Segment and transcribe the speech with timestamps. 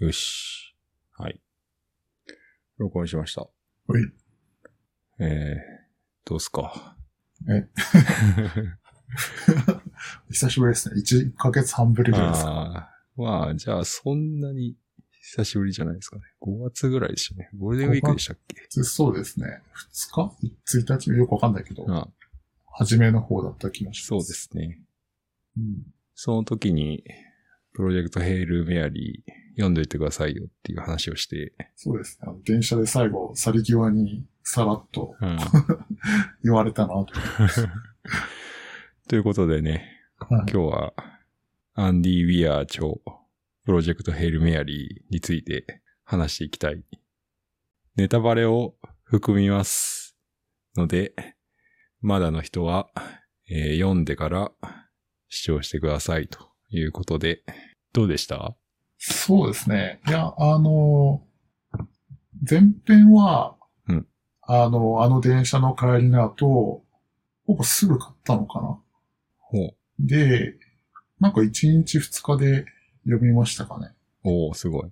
[0.00, 0.74] よし。
[1.18, 1.38] はい。
[2.78, 3.42] 録音しました。
[3.42, 3.48] は
[4.00, 4.04] い。
[5.18, 5.58] えー、
[6.24, 6.96] どうすか？
[7.50, 7.68] え？
[10.30, 10.94] 久しぶりですね。
[11.02, 12.90] 1ヶ月半ぶりぐらいですか？
[13.16, 14.74] まあ、じゃあ、そんなに
[15.20, 16.22] 久しぶりじゃないですかね。
[16.40, 17.50] 5月ぐらいでしたね。
[17.58, 18.56] ゴールデンウィークでしたっけ？
[18.70, 19.60] そうですね。
[19.92, 21.10] 2日 ?1 日？
[21.10, 22.08] よくわかんないけど、ああ
[22.72, 24.28] 初めの方だった気がしそうます。
[24.28, 24.80] ですね。
[25.58, 25.82] うん。
[26.14, 27.04] その時に、
[27.72, 32.32] プロジェクトヘイルメアリー読んどいてくださいよっていう話をして、そうですね。
[32.44, 35.38] 電車で最後、去り際にさらっとうん。
[36.42, 37.06] 言われたなと。
[39.08, 40.94] ということでね、はい今日は、
[41.74, 42.88] アンディ・ウィアー著、
[43.64, 46.82] プロジェクトヘイルメアリーについて話していきたい。
[47.96, 48.74] ネタバレを
[49.04, 50.16] 含みます。
[50.76, 51.14] ので、
[52.00, 52.90] まだの人は、
[53.48, 54.52] えー読んでから
[55.28, 57.42] 視聴してくださいということで、
[57.92, 58.54] どうでした？
[58.98, 60.00] そうですね。
[60.06, 61.22] いや、あの、
[62.48, 63.56] 前編は、
[63.88, 64.06] うん
[64.42, 66.84] あの、あの電車の帰りの後、
[67.46, 68.78] ほぼすぐ買ったのかな。
[69.38, 70.54] ほで、
[71.18, 72.64] なんか1日2日で
[73.04, 73.88] 読みましたかね。
[74.24, 74.28] う。
[74.48, 74.90] おー、すごい。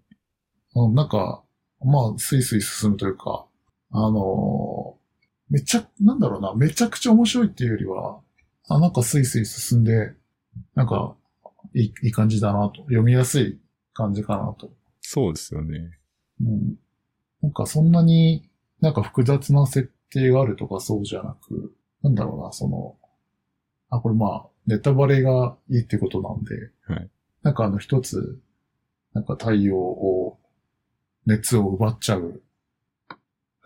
[0.74, 1.42] あのなんか、
[1.84, 3.46] まあ、スイスイ進むというか、
[3.90, 4.98] あのー
[5.50, 8.20] めちゃ、なんだろうな、めちゃくちゃ面白いっていうよりは、
[8.68, 10.12] あ、なんかスイスイ進んで、
[10.74, 11.16] なんか、
[11.78, 12.82] いい、いい感じだなと。
[12.82, 13.58] 読みやすい
[13.94, 14.70] 感じかなと。
[15.00, 15.98] そうですよね。
[16.40, 16.76] うん。
[17.42, 18.48] なんかそんなに
[18.80, 22.96] なんか複雑な設定があるとかそうじゃなく、なんだろうな、その、
[23.90, 27.10] あ、これまあ、ネタバレがいいってことなんで、はい
[27.42, 28.40] なんかあの一つ、
[29.14, 30.38] なんか太陽を、
[31.24, 32.42] 熱を奪っちゃう、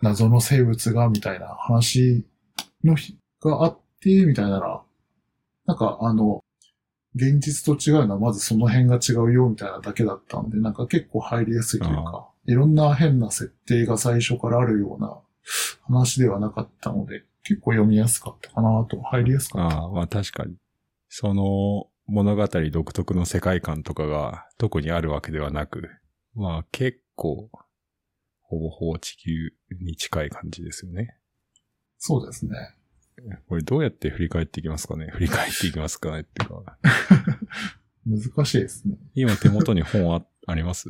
[0.01, 2.25] 謎の生物が、みたいな話
[2.83, 4.83] の日があって、みたいなら、
[5.65, 6.43] なんかあの、
[7.15, 15.17] 現実と違うのはまずその辺が違うよみたいなだけだったんで、なんか結構入りやすいというか、いろんな変な設定が最初からあるような
[15.83, 19.77] 話ではなかったので、結構読みやすかったかなと、入りやすかった。
[19.77, 20.55] ああ、まあ確かに。
[21.09, 25.89] その物語独特の世界観とかが特にあるわけではなく、
[26.35, 27.49] まあ結構、
[28.41, 29.51] ほぼほぼ地球
[29.81, 31.15] に近い感じですよね。
[31.97, 32.55] そうですね。
[33.47, 35.07] これどうやって振り返っていきますかね？
[35.11, 36.77] 振り返っていきますかねっていうか。
[38.05, 38.95] 難しいですね。
[39.15, 40.89] 今手元に本ああります？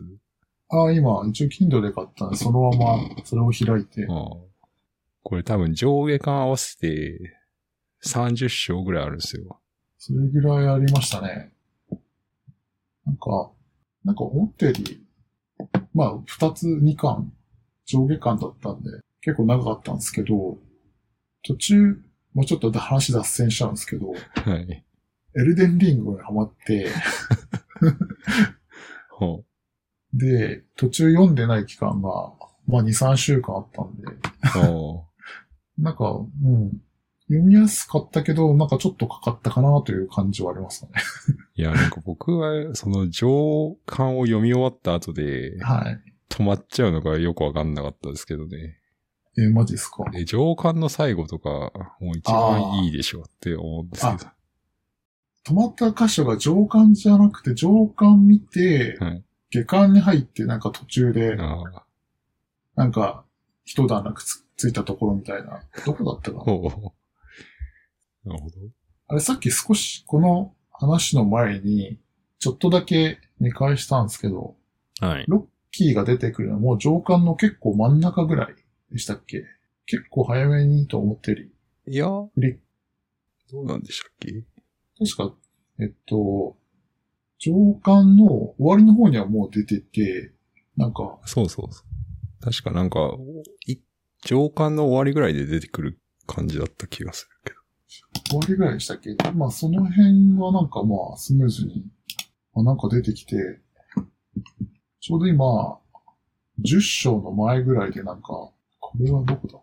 [0.70, 4.28] ああ、今、一応 Kindle で買ったんで、そのままそれを開いて、ああ
[5.26, 7.38] これ多分上下巻合わせて
[8.06, 9.60] 30章ぐらいあるんですよ。
[10.00, 11.54] それぐらいありましたね。
[13.06, 13.52] なんか、
[14.04, 15.06] なんか思ったより、
[15.94, 17.32] まあ、二つ、二巻、
[17.86, 18.90] 上下巻だったんで、
[19.22, 20.58] 結構長かったんですけど、
[21.44, 22.02] 途中、
[22.34, 24.16] もうちょっと話脱線しちゃうんですけど、は
[24.56, 24.84] い。
[25.36, 26.88] エルデンリングにハマって、
[29.10, 29.44] ほ
[30.14, 32.34] で、途中読んでない期間が、
[32.68, 34.08] まあ2、3週間あったんで、
[35.78, 36.72] なんか、うん、
[37.28, 40.92] 読みやすかったけど、なんかちょっとかかったかなという感じはありますね。
[41.56, 46.00] いや、なんか僕は、その上巻を読み終わった後で、はい。
[46.30, 48.78] 止まっちゃうのがよくわかんなかったですけどね。
[49.38, 50.04] えーマジですか？
[50.12, 51.50] で、上巻の最後とか、
[52.00, 54.30] もう一番いいでしょって思うんですけど。
[55.46, 59.24] 止まった箇所が上巻じゃなくて、上巻見て、はい。
[59.50, 61.36] 下巻に入ってなんか途中で、
[62.76, 63.26] なんか、
[63.66, 65.64] 一段落つついたところみたいな。
[65.86, 66.44] どこだったかな？
[66.44, 68.56] なるほど。
[69.08, 72.00] あれさっき少しこの話の前に、
[72.40, 74.56] ちょっとだけ見返したんですけど、
[75.00, 75.26] はい。
[75.28, 78.56] ロッキーが出てくるのはもう上巻の結構真ん中ぐらい
[78.94, 79.44] でしたっけ？
[79.86, 81.54] 結構早めにと思ってる。
[81.88, 82.30] いや、ど
[83.54, 84.46] うなんでしたっけ？
[84.98, 85.36] 確か、
[85.80, 86.56] えっと、
[87.40, 90.31] 上巻の終わりの方にはもう出てて、
[90.78, 92.44] なんか、そうそうそう。
[92.44, 93.18] 確かなんか、
[93.66, 93.78] い
[94.26, 97.60] 上巻の終わりぐらいで出てくる感じだった気がするけど。
[98.30, 99.18] 終わりぐらいでしたっけ？
[99.34, 101.84] まあその辺はなんかまあスムーズに、
[102.54, 103.36] まあ、なんか出てきて、
[105.00, 105.80] ちょうど今、
[106.63, 108.53] 10章の前ぐらいでなんか、こ
[109.00, 109.62] れはどこだっ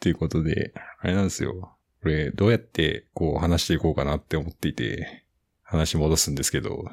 [0.00, 1.76] ていうことで、あれなんですよ。
[2.02, 5.24] これ、どうやってこう話していこうかなって思っていて、
[5.62, 6.84] 話戻すんですけど、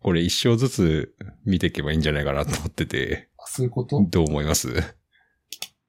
[0.00, 1.14] これ一章ずつ
[1.44, 4.02] 見ていけばいいんじゃないかなと思ってて、あそういうこと？
[4.08, 4.72] どう思います？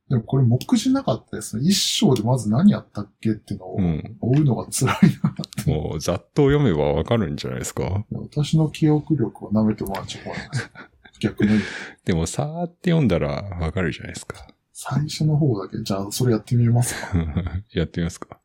[0.10, 1.64] でもこれ目次なかったですね。
[1.64, 4.18] 一章でまず何やったっけっていうのをうん。
[4.22, 5.72] 追うのが辛いなって。
[5.72, 8.04] もうざっと読めばわかるんじゃないですか？
[8.12, 10.72] 私の記憶力を舐めてもらっちゃ困ります。
[11.20, 11.60] 逆に。
[12.06, 13.28] でもさーって読んだら
[13.60, 14.48] わかるじゃないですか。
[14.82, 17.14] 最初の方だけ、じゃあそれやってみますか。
[17.74, 18.40] やってみますか。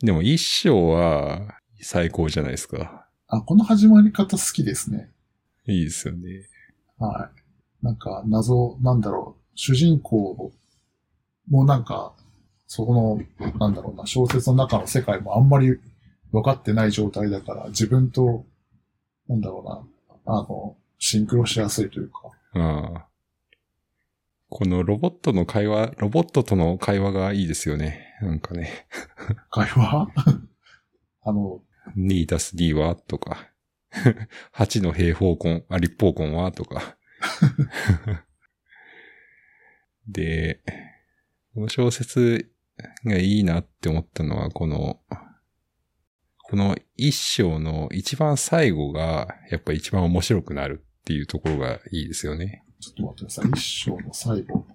[0.00, 3.06] でも一章は最高じゃないですか。
[3.28, 5.08] あ、この始まり方好きですね。
[5.68, 6.48] いいですよね。
[6.98, 7.84] はい。
[7.84, 10.52] なんか、謎、なんだろう、主人公
[11.48, 12.12] もなんか、
[12.66, 15.78] そこの、なんだろうな、小説の中の世界もあんまり
[16.32, 18.44] 分かってない状態だから、自分と、
[19.28, 19.88] なんだろ
[20.26, 22.18] うな、あの、シンクロしやすいというか、
[22.54, 23.07] ああ。
[24.50, 28.16] このロボットの会話、ロボットとの会話がいいですよね。
[28.22, 28.86] なんかね。
[29.50, 30.08] 会話？
[31.22, 31.60] あの、
[31.96, 32.96] 2たす D は？
[32.96, 33.50] とか。
[34.54, 36.50] 8の平方根、あ、立方根は？
[36.52, 36.96] とか。
[40.08, 40.62] で、
[41.54, 42.50] この小説
[43.04, 45.00] がいいなって思ったのは、この、
[46.44, 52.64] この一章の一番最後が、やっぱ一番面白くなるっていうところがいいですよね。
[52.80, 53.50] ちょっと待ってください。
[53.50, 54.66] 一章の最後。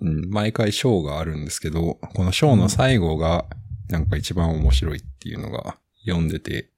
[0.00, 3.46] うん、毎回章があるんですけど、この章の最後が、
[3.88, 6.70] なんか一番面白いっていうのが、読んでて、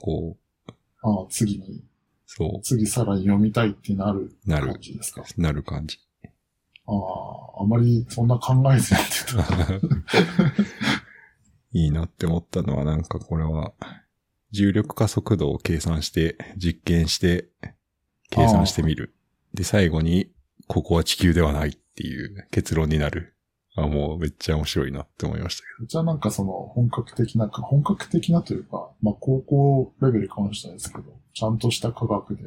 [0.00, 0.36] こ
[0.68, 1.84] う、ああ、次に、
[2.26, 5.22] そ次さらに読みたいってなるなる感じですか？
[5.36, 5.98] う、なる感じ。
[6.86, 10.62] ああ、あまりそんな考えずやってた。
[11.72, 13.72] いいなって思ったのは、なんかこれは、
[14.52, 17.48] 重力加速度を計算して、実験して、
[18.30, 19.14] 計算してみる。
[19.54, 20.30] で、最後に、
[20.66, 23.34] ここは地球ではないっていう結論になる。
[23.76, 32.42] あ、もうめっちゃ面白いなって思いましたけじゃあなんかその本格的な、本格的なというか、まあ高校レベルかもしれないですけど、ちゃんとした科学で、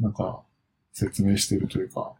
[0.00, 0.42] なんか
[0.92, 2.14] 説明しているというか、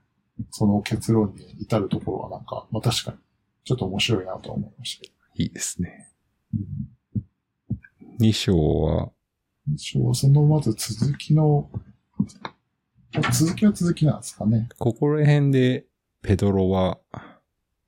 [0.51, 3.19] その結論に至るところはなんか、まあ確かに、
[3.65, 5.15] ちょっと面白いなと思いましたけど。
[5.15, 5.43] ど。
[5.43, 6.09] いいですね。
[6.55, 6.99] うん
[8.21, 9.11] 2章は、
[9.73, 11.71] 一応そのまず続きの、
[13.33, 14.69] 続きは続きなんですかね。
[14.79, 15.87] ここら辺で、
[16.23, 16.99] ペドロは、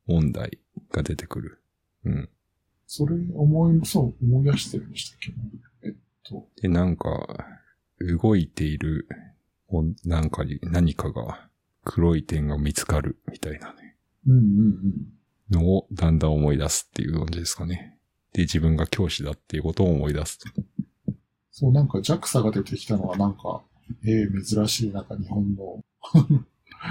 [0.06, 0.58] 問題
[0.90, 1.62] が出てくる。
[2.04, 2.28] うん。
[2.86, 5.30] それ思い、そう思い出してるんでしたっけ？
[5.30, 5.36] ね。
[5.84, 5.94] えっ
[6.24, 7.46] と、で、なんか、
[8.00, 9.08] 動いている、
[9.68, 11.48] おなんかに、何かが、
[11.84, 15.62] 黒い点が見つかる、みたいなね、うんうんうん。
[15.62, 17.96] のをだんだん思い出すっていう感じですかね。
[18.32, 20.46] で、自分が教師だっていうことを思い出すと。
[21.50, 23.62] そう、なんか JAXA が出てきたのはなんか、
[24.04, 25.82] ええ珍しい、なんか日本の。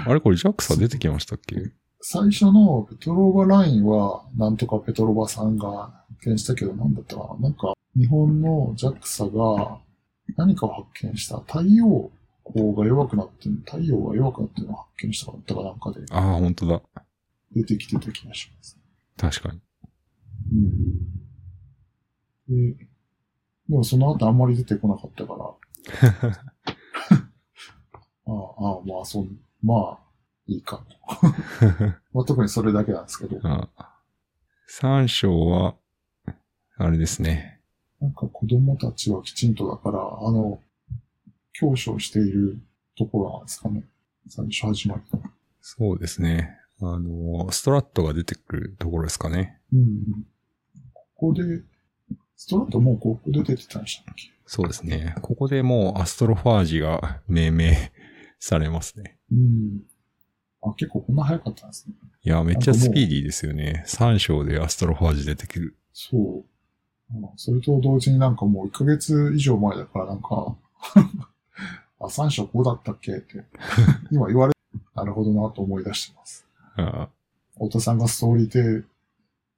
[0.06, 1.72] あれこれ JAXA 出てきましたっけ？
[2.02, 9.78] 最初のペトローバラインは、なんとかペトロバさんが発見したけど、なんだったかななんか、日本の JAXA が
[10.36, 11.40] 何かを発見した。
[11.40, 12.10] 太陽
[12.46, 16.82] 光が弱くなってる、太陽が弱くなってるのを発見したかったかなんかでああ、本当だ。
[17.54, 18.78] 出てきてた気がします。
[19.16, 19.60] 確かに。
[22.48, 22.74] うん。
[22.74, 22.86] で、で
[23.68, 26.42] もその後あんまり出てこなかったから、
[28.30, 29.98] ああ、ああまあ、そん、まあ、
[30.46, 31.26] いいかと。
[32.12, 33.68] まあ、特にそれだけなんですけど、あ
[34.68, 35.74] 3章は、
[36.76, 37.60] あれですね。
[38.00, 40.60] なんか子供たちはきちんとだから、あの、
[41.52, 42.58] 教師をしている
[42.96, 43.84] ところなんですかね。
[44.28, 45.22] 最初始まりの。
[45.60, 46.56] そうですね。
[46.80, 49.60] あの、ストラットが出てくるところですかね。
[49.72, 50.24] うん。
[50.94, 51.42] ここで、
[52.36, 54.30] ストラットもうここで出てたんでしたっけ？
[54.46, 55.14] そうですね。
[55.20, 57.92] ここでもうアストロファージが命名
[58.40, 59.18] されますね。
[59.30, 59.82] うん。
[60.62, 61.94] あ、結構こんな早かったんですね。
[62.24, 63.84] いや、めっちゃスピーディーですよね。
[63.86, 65.76] 3章でアストロファージ出てくる。
[65.92, 66.22] そう。
[66.34, 66.44] うん
[67.36, 70.54] それと同時になんかもう1ヶ月以上前だからなんか、
[72.00, 73.16] あ、三章こうだったっけ？
[73.16, 73.44] って、
[74.12, 74.52] 今言われ、
[74.94, 76.46] なるほどなと思い出してます。
[76.76, 77.08] あ
[77.54, 78.86] 太田さんがストーリーテ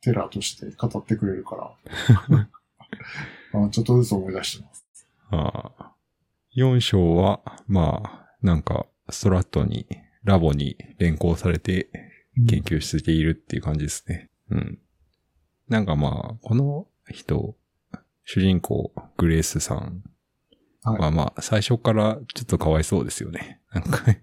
[0.00, 2.48] テラーとして語ってくれるから、
[3.52, 4.84] あちょっとずつ思い出してます。
[5.30, 5.92] あ
[6.56, 9.86] 4章は、まあ、なんか、ストラットに、
[10.24, 11.90] ラボに連行されて
[12.48, 14.30] 研究しているっていう感じですね。
[14.50, 14.78] うん。
[15.68, 17.56] なんかまあ、この人、
[18.24, 20.02] 主人公、グレースさん
[20.84, 23.60] はいはまあ、最初からちょっとかわいそうですよね。
[23.72, 24.20] なんかね、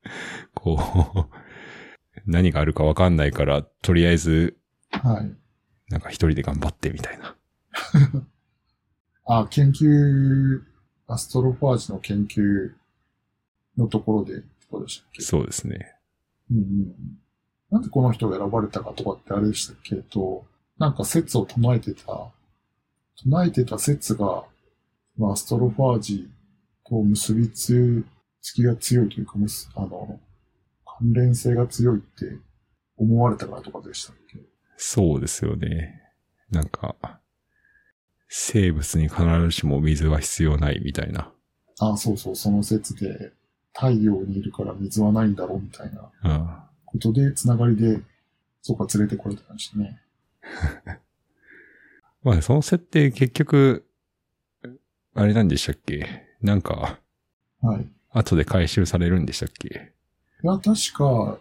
[0.54, 4.56] こう、何があるかわかんないから、とりあえず、
[4.90, 5.36] はい。
[5.90, 7.36] なんか一人で頑張ってみたいな。
[9.26, 10.62] あ、研究、
[11.06, 12.72] アストロファージの研究
[13.76, 15.22] のところで、とでしたっけ？
[15.22, 15.94] そうですね。
[16.50, 16.94] うんうん。
[17.70, 19.96] なんでこの人が選ばれたかとかってあれでしたっけ？
[19.96, 20.44] と、
[20.78, 22.30] なんか説を唱えてた、
[23.22, 24.44] 唱えてた説が、
[25.18, 26.30] まあ、アストロファージ
[26.88, 27.94] と結びつ
[28.54, 29.34] きが強いというか、
[29.74, 30.20] あの、
[30.98, 32.38] 関連性が強いって
[32.96, 34.38] 思われたからとかでしたっけ？
[34.76, 36.00] そうですよね。
[36.50, 36.96] なんか、
[38.28, 41.32] 生物に必ずしも水は必要ないみたいな。
[41.80, 43.32] あそうそう、その説で、
[43.72, 48.00] 太陽にいるから水はないんだろうみたいなあことで、つながりで、
[48.62, 50.00] そうか連れてこれてましたね。
[52.22, 53.86] まあ、その設定結局、
[55.14, 56.06] あれなんでしたっけ？
[56.42, 56.98] なんか、
[57.62, 57.86] はい。
[58.10, 59.92] 後で回収されるんでしたっけ？
[60.42, 61.38] いや、確か、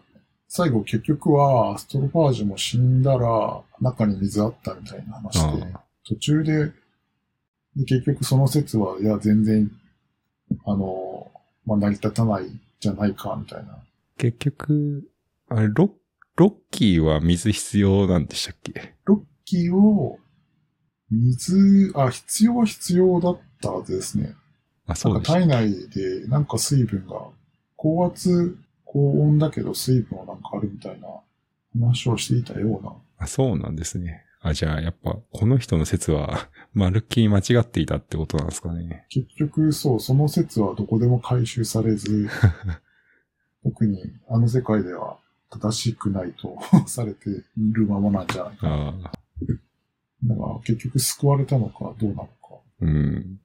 [0.48, 6.72] 最後結局は、アストロファージュも死んだら、中に水あったみたいな話で、あ途中で、
[7.76, 9.70] で結局その説は、いや、全然、
[10.66, 11.09] あの、
[11.70, 12.46] まあ、成り立たない
[12.80, 13.78] じゃないか、みたいな。
[14.18, 15.08] 結局、
[15.50, 15.96] あれ、ロ
[16.36, 18.96] ロッキーは水必要なんでしたっけ？
[19.06, 20.18] ロッキーを、
[21.12, 24.34] 水、あ、必要は必要だったはずですね。
[24.86, 25.32] あ、なそうです。
[25.32, 27.28] んか体内で、なんか水分が、
[27.76, 31.08] 高圧、高温だけど水分はなんかあるみたいな
[31.80, 32.94] 話をしていたような。
[33.20, 34.26] あそうなんですね。
[34.42, 39.06] あ、じゃあ、やっぱ、この人の説は、 まるっきり間違っていたってことなんですかね。
[39.10, 42.30] 結局、そう、その説はどこでも回収されず、
[43.64, 45.18] 特にあの世界では
[45.50, 47.44] 正しくないとされてい
[47.74, 49.12] るままなんじゃないかな。
[50.24, 52.30] だから結局救われたのかどうなのか。
[52.82, 53.40] うん。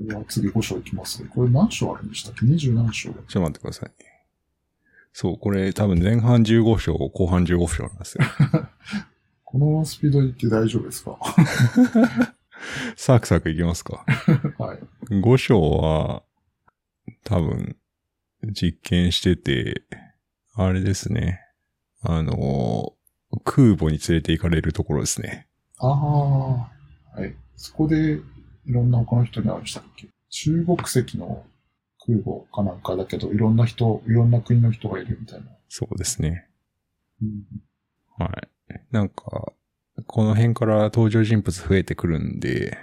[0.00, 1.24] では次5章いきます。
[1.26, 3.90] これ何章あるんでしたっけ ?20 何章ちょっと待ってください。
[5.12, 8.24] そう、これ多分前半15章、後半15章なんですよ。
[9.50, 11.18] このスピードいって大丈夫ですか？
[12.96, 14.04] サクサクいきますか。
[14.58, 14.78] はい。
[15.10, 16.22] 5章は、
[17.24, 17.76] 多分、
[18.52, 19.82] 実験してて、
[20.54, 21.40] あれですね。
[22.02, 22.94] あの、
[23.44, 25.48] 空母に連れて行かれるところですね。
[25.78, 25.90] ああ、
[27.18, 27.34] はい。
[27.56, 28.22] そこでい
[28.72, 30.08] ろんな他の人に会うんでしたっけ？
[30.28, 31.44] 中国籍の
[32.06, 35.46] 空母かなんかだけど、いろんな人、いろんな国の人がいるみたいな。
[35.68, 36.46] そうですね。
[37.20, 37.42] うん、
[38.16, 38.48] はい。
[38.90, 39.52] なんか、
[40.06, 42.78] この辺から登場人物増えてくるんで、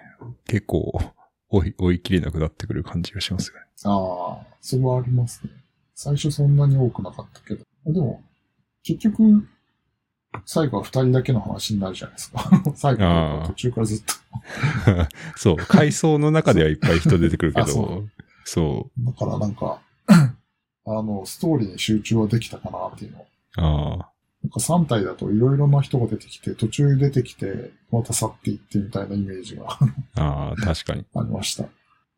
[0.45, 0.99] 結構
[1.49, 3.61] 追い、追い切れなくなってくる感じがしますよね。
[3.85, 5.51] ああ、それはありますね。
[5.95, 7.63] 最初そんなに多くなかったけど。
[7.85, 8.21] でも、
[8.83, 9.47] 結局、
[10.45, 12.51] 最後は二人だけの話になるじゃないですか。
[12.75, 14.13] 最後あー途中からずっと。
[15.35, 18.07] そう、階層の中ではいっぱい人出てくるけあそど、
[18.43, 23.19] そだからなんか、 あの、ストーリーに集中はできたかなっていうの。
[23.19, 23.25] う、
[23.57, 24.09] あ
[24.43, 29.65] なんか3体だといろいろな人が出てきて、途中出てきて、また去っていってみたいなイメージが
[30.15, 31.05] あ、ああ、確かに。
[31.15, 31.65] ありました。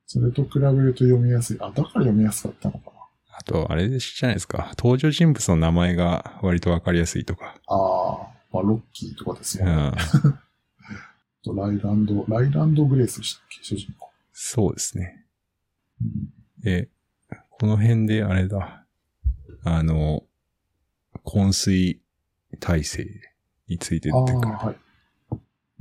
[0.05, 1.57] それと比べると読みやすい。
[1.61, 2.91] あ、だから読みやすかったのかな。
[3.37, 4.73] あと、あれでじゃないですか。
[4.77, 7.55] 登場人物の名前が割とわかりやすいとか。
[7.67, 9.87] ああ、まあ、ロッキーとかですうもんね。
[9.89, 9.93] ん、
[11.43, 13.63] とライランド、ライランド・グレースでしたっけ？
[13.63, 14.09] 主人公。
[14.33, 15.25] そうですね。
[16.01, 16.89] うんで、
[17.51, 18.85] この辺であれだ。
[19.63, 20.23] あの、
[21.23, 22.01] 昏睡
[22.57, 23.07] 体制
[23.67, 24.51] についてああ、出てくる。
[24.53, 24.75] はい。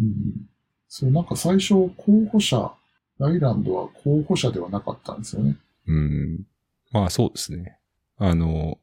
[0.01, 0.49] うん。
[0.89, 2.73] そう、なんか最初、候補者、
[3.19, 5.57] ライランドは候補者ではなかったんですよね。
[5.87, 6.47] うん。
[6.93, 7.79] まあそうですね。
[8.17, 8.79] あの、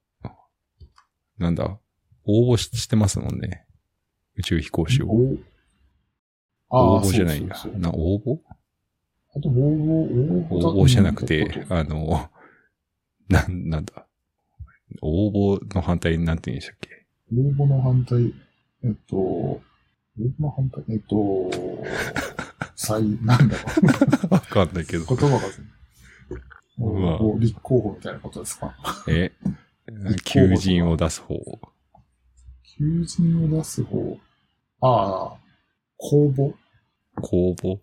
[1.37, 1.79] なんだ、
[2.25, 3.65] 応募ししてますもんね。
[4.35, 5.09] 宇宙飛行士を。
[5.11, 5.37] 応
[6.69, 7.81] あ募じゃないんだそうそう。
[7.81, 8.39] そうな、応募？
[9.35, 12.29] あと、応募、応募だ応募じゃなくうんて、あの、
[13.29, 14.07] なん、なんだ。
[15.01, 16.94] 応募の反対になんて言うんでしたっけ？
[17.33, 18.33] 応募の反対、
[18.83, 19.61] えっと、応
[20.17, 21.51] 募の反対、えっと、
[22.75, 25.07] 再、なんだろ わかんないけどう。。
[25.07, 25.39] 言葉が
[26.77, 28.75] まあ立候補みたいなことですか？
[29.07, 29.31] え、
[30.25, 31.35] 求補人を出す方。
[32.77, 34.17] 求人を出す方、
[34.81, 35.37] ああ、
[35.97, 36.53] 公募
[37.21, 37.79] 公募？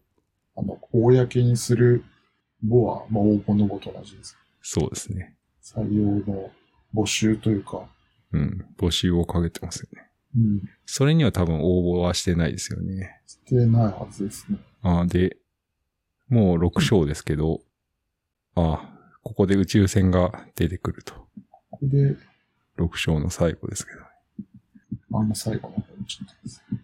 [0.55, 2.05] あの、公にする
[2.63, 4.37] 簿は、まあ、応募の簿と同じです。
[4.61, 5.35] そうですね。
[5.63, 6.51] 採用の
[6.95, 7.89] 募集というか、
[8.33, 8.67] うん。
[8.79, 10.09] 募集をかけてますよね。
[10.35, 13.21] うん、それには多分応募はしてないですよね。
[13.27, 14.59] してないはずですね。
[14.83, 15.37] あで、
[16.29, 17.61] もう6章ですけど、
[18.55, 18.89] あ
[19.23, 21.15] ここで宇宙船が出てくると。
[21.71, 22.17] ここで、
[22.79, 24.01] 6章の最後ですけど。
[25.19, 26.79] あの最後の方にちょっとですね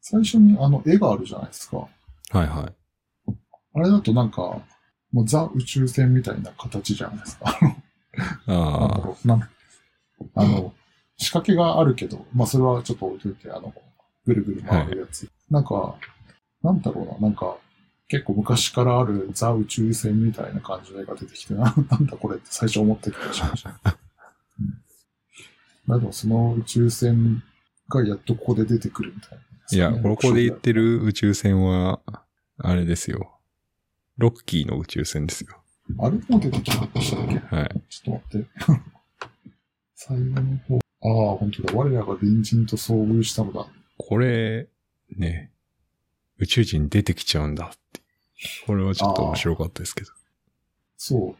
[0.00, 1.76] 最初にあの絵があるじゃないですか。
[1.76, 1.88] は
[2.34, 2.72] いは
[3.28, 3.34] い。
[3.74, 4.62] あれだとなんか、
[5.12, 7.76] もうザ宇宙船みたいな形じゃないですか。
[8.16, 9.48] なんだあろうなん
[10.34, 10.74] あの、
[11.16, 13.72] 仕掛けがあるけど、まあそれはちょっと置いといて、あの、
[14.26, 15.28] ぐるぐる回るやつ。
[15.50, 15.96] なんか、
[16.62, 17.56] なんだろうな、なんか、
[18.08, 23.70] 結構昔からあるザ宇宙船みたいな感じの絵が出てきて、な なんだこれって最初思った気がしました。
[23.70, 24.82] うん、
[25.86, 27.42] まあでもその宇宙船
[27.88, 29.74] がやっとここで出てくるみたいな、あ。
[29.74, 32.00] いや、ここで言ってる宇宙船は、
[32.58, 33.38] あれですよ。
[34.18, 35.61] ロッキーの宇宙船ですよ。
[35.98, 37.38] あれも出てきたんでしたっけ？
[37.54, 37.82] はい。
[37.88, 38.48] ちょっと待って。
[39.94, 40.78] 最後の方。
[41.04, 41.74] ああ、本当だ。
[41.74, 43.66] 我らが隣人と遭遇したのだ。
[43.98, 44.68] これ、
[45.16, 45.50] ね、
[46.38, 48.00] 宇宙人出てきちゃうんだって。
[48.66, 50.10] これはちょっと面白かったですけど。
[50.96, 51.36] そ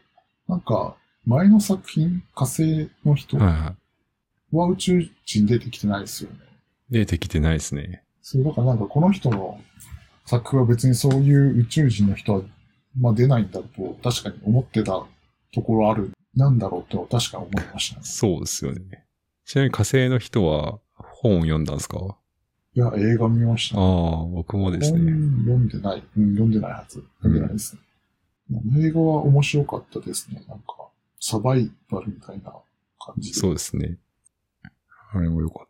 [0.47, 0.51] う。
[0.51, 0.95] なんか、
[1.25, 3.75] 前の作品、火星の人は
[4.51, 6.37] 宇宙人出てきてないですよね。
[6.89, 6.93] い。
[6.93, 8.03] 出てきてないですね。
[8.21, 9.59] そう、だからなんかこの人の
[10.25, 12.41] 作風は別にそういう宇宙人の人は
[12.97, 15.05] まあ出ないんだと確かに思ってた
[15.53, 18.05] ところある、なんだろうってのは確かに思いましたね。
[18.05, 19.05] そうですよね。
[19.45, 22.17] ちなみに火星の人は本を読んだんですか？
[22.75, 25.11] いや、映画見ました、ああ、僕もです本ね。
[25.43, 26.03] 読んでない。
[26.17, 27.03] うん、読んでないはず。
[27.21, 27.81] 読んでないですね。
[28.79, 30.43] 映画は面白かったですね。
[30.47, 30.65] なんか、
[31.19, 32.51] サバイバルみたいな
[32.99, 33.39] 感じで。
[33.39, 33.99] そうですね。
[35.11, 35.69] あれも良かっ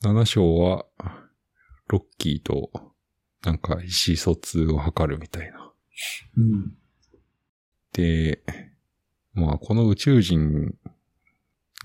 [0.00, 0.08] た。
[0.08, 0.86] 7章は、
[1.88, 2.70] ロッキーと、
[3.42, 5.72] なんか意思疎通を図るみたいな。
[6.36, 6.76] うん。
[7.92, 8.42] で、
[9.34, 10.74] まあ、この宇宙人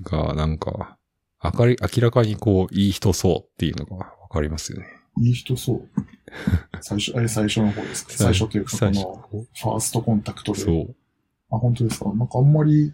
[0.04, 0.98] がなんか、
[1.44, 4.88] 明かり、明らかにこう、いい人そうっていうのがわかりますよね。
[5.22, 5.90] いい人そう。
[6.82, 8.14] 最初、え、最初の方ですか？
[8.14, 10.60] 最初というか、こ最初の、ファーストコンタクトで。
[10.60, 10.96] そう。
[11.52, 12.14] あ、本当ですか？
[12.14, 12.94] なんかあんまり、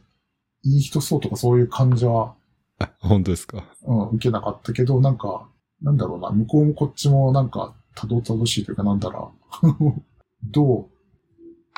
[0.63, 2.36] いい人そうとかそういう感じは、
[2.79, 3.74] あ、本当ですか？
[3.84, 5.50] うん、受けなかったけど、なんか、
[5.81, 9.67] なんだろうな、向こうもこっちもなんか、たどたどしいというか、なんだろう。
[10.43, 10.89] どう、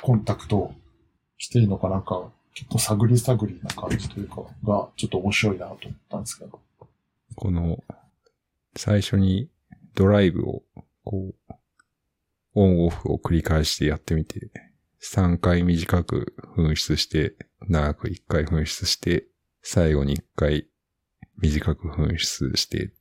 [0.02, 0.74] コンタクト
[1.38, 6.60] していいのかなんか、結構探り探りな感じというか、が、ちょっと面白いなと思ったんですけど。
[7.36, 7.84] この、
[8.76, 9.50] 最初に
[9.96, 10.64] ドライブを、
[11.04, 11.54] こう、
[12.56, 14.50] オンオフを繰り返してやってみて、
[15.02, 17.36] 3回短く噴出して、
[17.68, 19.28] 長く1回噴出して、
[19.62, 20.68] 最後に1回
[21.38, 22.92] 短く噴出して、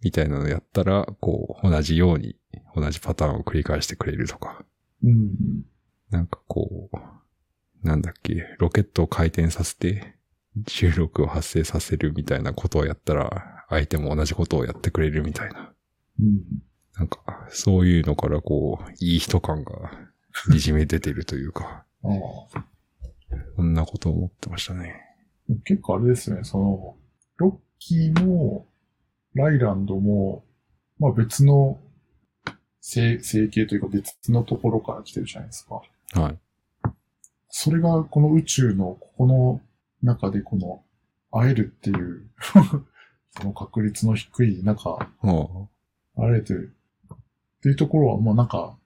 [0.00, 2.36] みたいなのやったら、こう、同じように、
[2.74, 4.64] 同じパターンを繰り返してくれるとか、
[5.02, 5.64] うん。
[6.10, 10.14] なんかこう、なんだっけ、ロケットを回転させて、
[10.56, 15.74] 重力を発生させるみたいなことをやったら、相手も同じことをやってくれるみたいな。
[16.20, 16.42] うん。
[16.96, 19.90] なんか、そういうのからこう、いい人感が、
[20.48, 22.08] にじみ出てるというか、あ
[22.54, 22.64] あ。
[23.56, 25.00] そんなことを思ってましたね。
[25.64, 26.96] 結構あれですね、その、
[27.36, 28.66] ロッキーも、
[29.34, 30.44] ライランドも、
[30.98, 31.80] まあ別の、
[32.80, 35.80] 整整形というか別のところから来てるじゃないですか。
[36.14, 36.38] はい。
[37.48, 39.60] それがこの宇宙のここの
[40.02, 40.82] 中でこの
[41.30, 42.28] 会えるっていう
[43.36, 44.98] その確率の低い中、
[46.16, 46.74] 会えてる
[47.12, 47.16] っ
[47.62, 48.76] ていうところは、まあなんか、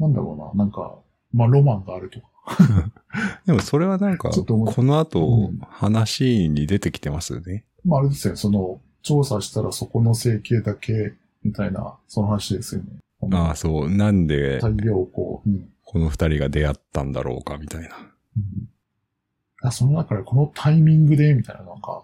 [0.00, 0.96] なんだろうな、なんか、
[1.32, 2.26] まあロマンがあるとか。
[3.46, 7.64] でもそれはなんか、この後うん、話に出てきてますよね。
[7.84, 11.14] まああれですよね、その、調査したらそこの整形だけ、
[11.44, 12.88] みたいな、その話ですよね。
[13.30, 13.90] ああ、そう。
[13.90, 15.38] なんで、太陽光。
[15.46, 15.68] うん。
[15.92, 17.88] この二人が出会ったんだろうか、みたいな。
[18.36, 18.68] うん
[19.64, 22.02] あその中でこのタイミングで、みたいな、なんか、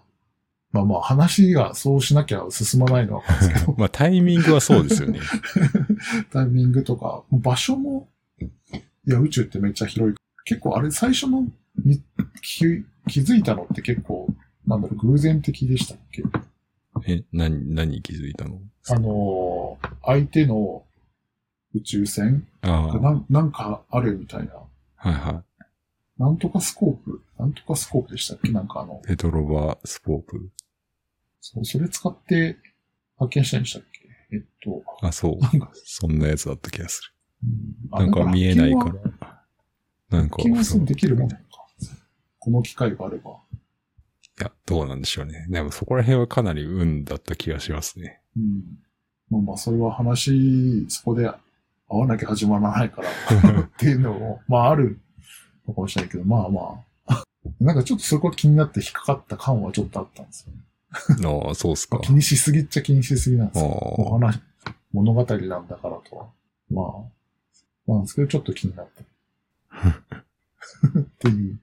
[0.71, 5.19] まあまあ話がそうしなきゃ進まないのはわかるんですけど、 まあタイミングはそうですよね。
[6.31, 8.07] タイミングとか、場所も、
[8.39, 10.15] いや、宇宙ってめっちゃ広い。
[10.45, 11.49] 結構あれ、最初の
[11.83, 12.01] み
[12.41, 14.33] 気気づいたのって結構、
[14.65, 16.23] なんだろう、偶然的でしたっけ？
[17.07, 18.61] え、何、何に気づいたの？
[18.87, 20.85] あのー、相手の
[21.73, 22.47] 宇宙船？
[22.61, 22.79] な
[23.11, 24.53] んなんかあるみたいな。
[24.95, 25.43] はいは
[26.17, 27.21] なんとかスコープ？
[27.37, 28.51] なんとかスコープでしたっけ？
[28.51, 30.49] なんかあのい。、ペトロバスポープ？
[31.41, 32.57] そう、それ使って
[33.17, 33.83] 発見したんでしたっ
[34.29, 34.35] け？
[34.35, 35.37] えっと、あ、そう。
[35.39, 38.11] なんか、そんなやつだった気がすうんる。
[38.11, 40.19] なんか見えないから。
[40.19, 41.37] なんか、発見はできるもんか。
[42.37, 43.31] この機会があれば。
[43.31, 43.35] い
[44.41, 45.47] や、どうなんでしょうね。
[45.49, 48.21] でもそこら辺はかなり運だった気がしますね。
[48.37, 48.63] うん。
[49.29, 51.29] まあまあ、それは話、そこで
[51.89, 53.09] 会わなきゃ始まらないから、
[53.61, 54.99] っていうのも、まあある
[55.67, 57.23] のかもしれないけど、まあまあ。
[57.59, 60.59] なんかちょっとそこが気になって引っかかった感はちょっとあったんですよね。
[61.45, 61.99] ああ、そうっすか。
[62.03, 63.65] 気にしすぎっちゃ気にしすぎなんですよ。
[63.65, 64.39] お話、
[64.91, 66.27] 物語なんだからとは。
[66.69, 66.85] まあ、
[67.87, 69.03] まあなんですけど、ちょっと気になった。
[70.99, 71.59] っていう。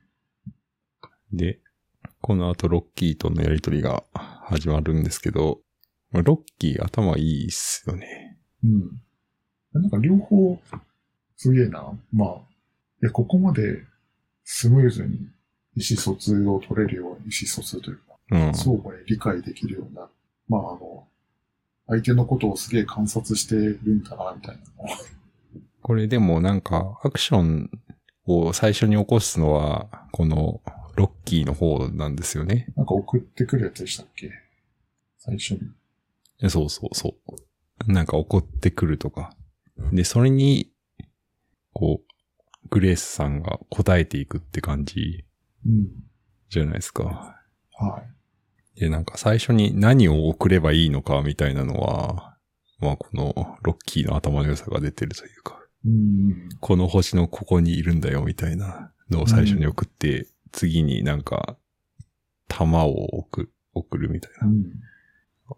[1.33, 1.61] で、
[2.21, 5.61] この後ロッキーとのやりとりが始まるんですけど、
[6.11, 8.39] まあロッキー頭いいっすよね。
[8.65, 9.01] うん。
[9.81, 10.61] なんか両方、
[11.37, 11.93] すげえな。
[12.13, 12.41] まあ、い
[13.03, 13.83] や、ここまで
[14.45, 15.29] スムーズに
[15.77, 18.55] 意思疎通を取れるように、意思疎通というか、うん。
[18.55, 20.09] 相互に理解できるような、
[20.49, 21.07] まあ、あの、
[21.89, 24.63] 相手のことをすげえ観察してるんだな、みたいな。
[25.83, 27.71] これでもなんか、アクション
[28.25, 30.61] を最初に起こすのは、この
[30.97, 32.73] ロッキーの方なんですよね。
[32.75, 34.33] なんか送ってくるやつでしたっけ？
[35.19, 35.61] 最初に。
[36.43, 37.15] えそうそうそ
[37.87, 37.93] う。
[37.93, 39.37] なんか怒ってくるとか。
[39.93, 40.71] で、それに、
[41.73, 45.25] こう、グレースさんが答えていくって感じ
[45.67, 45.89] うん。
[46.49, 47.37] じゃないですか。
[47.79, 48.03] は
[48.77, 48.81] い。
[48.81, 52.37] で、なんか最初に何を送ればいいのかみたいなのは、
[52.79, 56.49] まあこのロッキーの頭の良さが出てるというか、うん。
[56.61, 61.57] この星のここにいるんだよみたいなのを最初に送って、次になんか、
[62.49, 64.51] 弾を送る、送るみたいなう。
[64.51, 64.73] ん。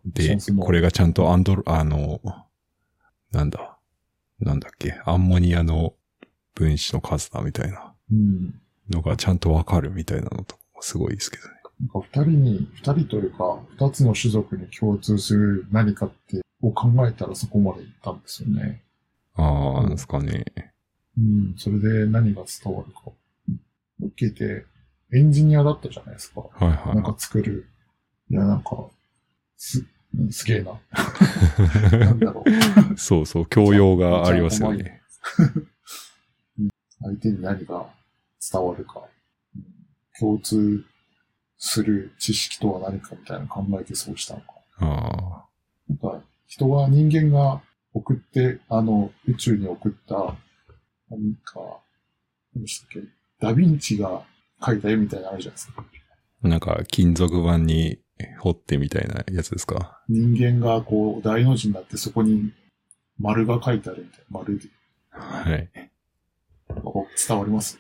[0.05, 2.21] でこれがちゃんとアンドロ、あの、
[3.33, 3.78] なんだ、
[4.41, 5.95] なんだっけ、アンモニアの
[6.55, 8.55] 分子の数だみたいなうん。
[8.91, 11.55] のがちゃんとわかるみたいなのとすごいですけどね。
[11.81, 18.83] なんか二人に、二人というか、二つの種族に共通する何かって、を考えたらそこまで行ったんですよね。
[19.35, 20.45] ああ、なんですかね。
[21.17, 21.55] うん。
[21.57, 23.13] それで何が伝わるか。
[24.01, 24.65] ロッキーって
[25.13, 26.41] エンジニアだったじゃないですか。
[26.41, 26.95] はいはい。
[26.97, 27.69] なんか作る。
[28.31, 28.87] いや、なんか、
[29.57, 29.85] す、
[30.31, 30.81] すげえな。
[31.99, 32.99] なんだろう。
[32.99, 35.01] そうそう、教養がありますよね。
[37.01, 37.87] 相手に何が
[38.53, 39.01] 伝わるか。
[39.55, 39.79] うん
[40.19, 40.85] 共通
[41.59, 44.47] する知識とは何かみたいなの考えてそうしたのか。
[44.79, 45.45] あ
[45.89, 47.63] なんか、人が、人間が
[47.95, 50.37] 送って、あの、宇宙に送った、
[51.09, 51.61] 何か、
[52.55, 53.01] 何でしたっけ？
[53.41, 54.25] ダヴィンチが
[54.61, 55.85] 描いた絵みたいなのあるじゃないですか。
[56.43, 56.49] あ。
[56.49, 58.01] なんか、金属板に
[58.41, 60.01] 彫ってみたいなやつですか？
[60.09, 62.53] 人間がこう、大の字になってそこに
[63.19, 64.39] 丸が書いてあるみたいな。
[64.39, 64.69] 丸で。
[65.11, 65.69] はい。
[67.29, 67.79] 伝わります？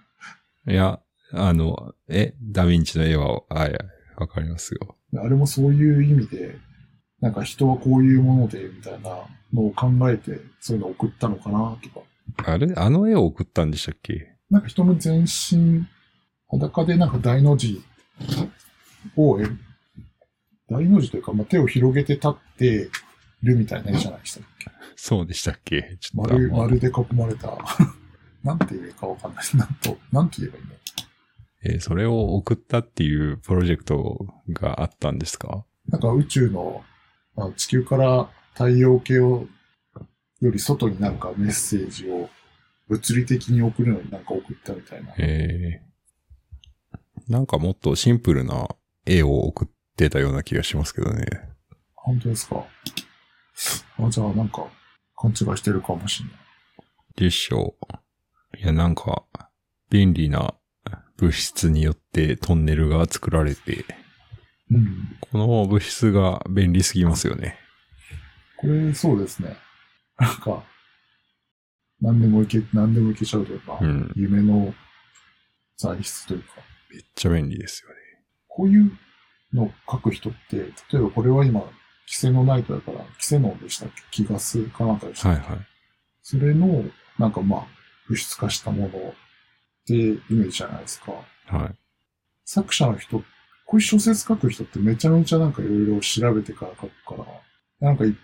[0.68, 1.00] いや、
[1.32, 3.78] あの、え、ダヴィンチの絵は、あいや、
[4.16, 4.96] わかりますよ。
[5.16, 6.56] あれもそういう意味で、
[7.20, 9.10] なんか人はこういうもので、みたいな
[9.52, 11.88] のを考えて、そういうのを送ったのかな、と
[12.44, 12.52] か。
[12.52, 12.72] あれ？
[12.76, 14.36] あの絵を送ったんでしたっけ？
[14.50, 15.86] なんか人の全身、
[16.48, 17.82] 裸でなんか大の字
[19.16, 19.46] を、え
[20.68, 22.88] 大の字というか、まあ、手を広げて立って
[23.42, 25.96] るみたいな絵じゃないでしたっけそうでしたっけ？
[26.00, 27.56] ちょっと丸、ま丸で囲まれた。
[28.44, 29.44] なんて言えばいいかわかんない。
[29.56, 30.80] なんと、なんて言えばいいんだろ
[31.62, 35.64] えーそれを送ったっていうプロジェクトがあったんですか？
[35.88, 35.90] う。
[35.90, 36.82] なんか宇宙の、
[37.36, 39.46] あの地球から太陽系を、
[40.40, 42.30] より外になんかメッセージを
[42.88, 45.12] 物理的に送るのになんか送ったみたいな。
[45.18, 48.68] えー、なんかもっとシンプルな
[49.06, 51.26] 絵を送ってたような気がしますけどね。
[51.94, 52.64] 本当ですか？
[53.98, 54.66] あ、じゃあなんか
[55.16, 56.36] 勘違いしてるかもしれない。
[57.16, 57.76] でしょ
[58.54, 58.56] う。
[58.56, 59.24] いや、なんか、
[59.90, 60.54] 便利な
[61.16, 63.84] 物質によってトンネルが作られて、
[64.70, 65.16] うん。
[65.20, 67.58] この物質が便利すぎますよね。
[68.56, 69.56] これ、そうですね。
[70.18, 70.64] なんか、
[72.00, 74.12] 何でもいけ、何でもいけちゃうというか、うん。
[74.16, 74.72] 夢の
[75.76, 76.48] 材質というか、
[76.90, 77.96] めっちゃ便利ですよね。
[78.50, 78.92] こういう
[79.54, 81.62] のを書く人って、例えばこれは今、
[82.06, 84.24] キセノナイトだから、キセノンでしたっけ？
[84.24, 85.40] 気ガスかなんかでしたっけ？
[85.40, 85.66] はいはい。
[86.22, 86.84] それの、
[87.18, 87.66] なんかまあ、
[88.08, 88.90] 物質化したものっ
[89.86, 91.12] てイメージじゃないですか。
[91.46, 91.74] はい。
[92.44, 93.24] 作者の人、こ
[93.72, 97.14] ういう小説書く人ってめちゃめちゃなんかいろいろ調べてから書くか
[97.80, 98.18] ら、なんか一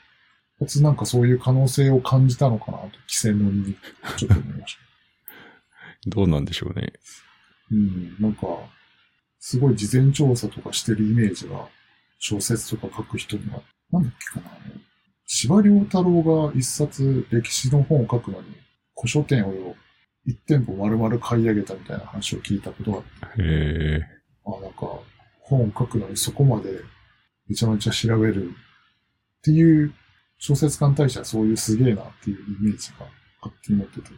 [0.58, 3.76] 発なんかそういう可能性を感じたのかなと、キセノンに
[4.16, 4.80] ちょっと思いました。
[6.10, 6.92] どうなんでしょうね。
[7.70, 8.46] うん、なんか、
[9.48, 11.68] すごい事前調査とかしてるイメージが、
[12.18, 14.50] 小説とか書く人には、なんだっけかな。
[15.24, 18.48] 司馬遼太郎が一冊歴史の本を書くのに、
[18.96, 19.76] 古書店を
[20.24, 23.04] 一店舗丸々買い上げたみたいな話を聞いたことがあっ
[23.36, 24.00] て、へ。
[24.46, 24.98] あ、なんか、
[25.42, 26.80] 本を書くのにそこまで
[27.48, 28.52] めちゃめちゃ調べるっ
[29.42, 29.94] ていう
[30.38, 33.06] 小説家に対してはそういうすげえなっていうイメージが
[33.40, 34.08] 勝手に持ってて。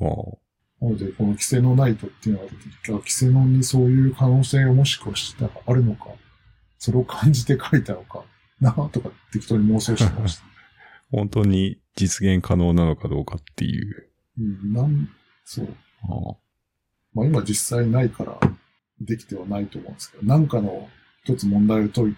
[0.00, 0.43] あ
[0.84, 6.08] なので、このキセノナイトっていうのが出てきて、あキセノンにそういう可能性がもしかしたらあるのか、
[6.78, 8.22] それを感じて書いたのか、
[8.60, 10.44] なとか適当に妄想してました。
[11.10, 14.08] 本当に実現可能なのかどうかっていう。
[14.38, 15.08] うん、なん、
[15.44, 15.68] そう。
[16.02, 16.36] あ
[17.14, 18.38] まあ今実際ないから
[19.00, 20.90] できてはないと思うんですけど、なんかの
[21.24, 22.16] 一つ問題を解い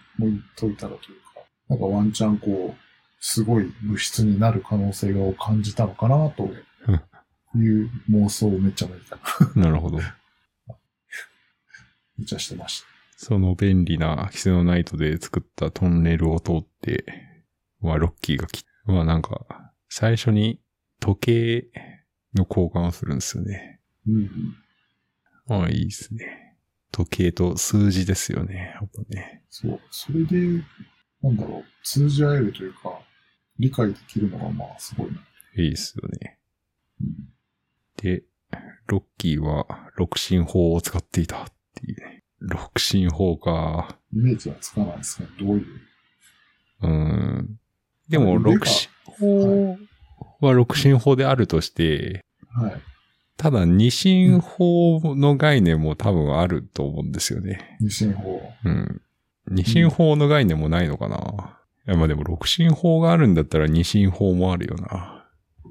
[0.57, 2.83] 解いたらというか、なんかワンチャンこう、
[3.21, 6.51] すごい物質になる可能性を感じたのかなと
[7.55, 9.19] いう妄想をめちゃめちゃ、
[9.59, 9.99] なるほど。
[12.19, 12.87] めちゃしてました。
[13.19, 17.05] その便利なキセノナイトで作ったトンネルを通って、
[17.81, 20.61] まあ、ロッキーが来まあなんか、最初に
[21.01, 21.71] 時計
[22.35, 23.81] の交換をするんですよね。
[24.07, 24.57] うん。
[25.47, 26.57] まあいいですね。
[26.93, 28.77] 時計と数字ですよね。
[28.81, 29.43] やっぱね。
[29.51, 29.81] そう。
[29.91, 30.63] それで、
[31.21, 33.01] なんだろう、通じ合えるというか、
[33.59, 35.19] 理解できるのがまあすごいな。
[35.57, 36.39] いいですよね。
[37.01, 37.36] うん
[37.97, 38.23] で、
[38.87, 42.23] ロッキーは六進法を使っていたっていうね。
[42.41, 43.97] 六進法か。
[44.13, 45.29] イメージはつかないですね。
[45.41, 45.67] どういう？
[46.83, 47.59] うーん。
[48.09, 49.77] でも、六進法
[50.41, 52.81] は六進法であるとして、はい。
[53.37, 57.77] ただ二進法の概念も多分あると思うんですよね。
[57.81, 58.41] 二進法。
[58.65, 59.03] うん。
[59.49, 61.59] 二進法の概念もないのかな。
[61.87, 65.27] いや、まあでも六進法があるんだったら二進法もあるよな。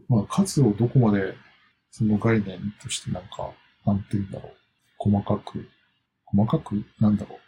[0.08, 1.34] まあ数をどこまで
[1.98, 3.54] その概念としてなんか、
[3.86, 4.54] なんて言うんだろう。
[4.98, 5.66] 細かく、
[6.26, 7.40] 細かく、なんだろ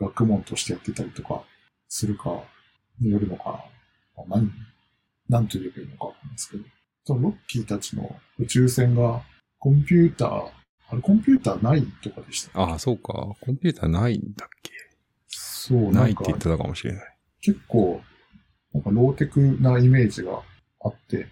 [0.00, 0.04] う。
[0.04, 1.44] 学問としてやってたりとか
[1.88, 2.42] するか
[3.00, 3.44] によるのか
[4.16, 4.24] な。
[4.26, 4.50] まあ、何、
[5.28, 6.64] なんと言えばいいのかわかんないですけど。
[7.04, 9.22] そのロッキーたちの宇宙船が
[9.60, 10.50] コンピューター、
[10.88, 12.72] あれコンピューターないとかでしたっけ？
[12.72, 13.12] ああ、そうか。
[13.40, 14.72] コンピューターないんだっけ？
[15.28, 17.16] そう、なないって言ってたかもしれない。
[17.40, 18.00] 結構、
[18.74, 20.42] なんかローテクなイメージが
[20.80, 21.26] あって、時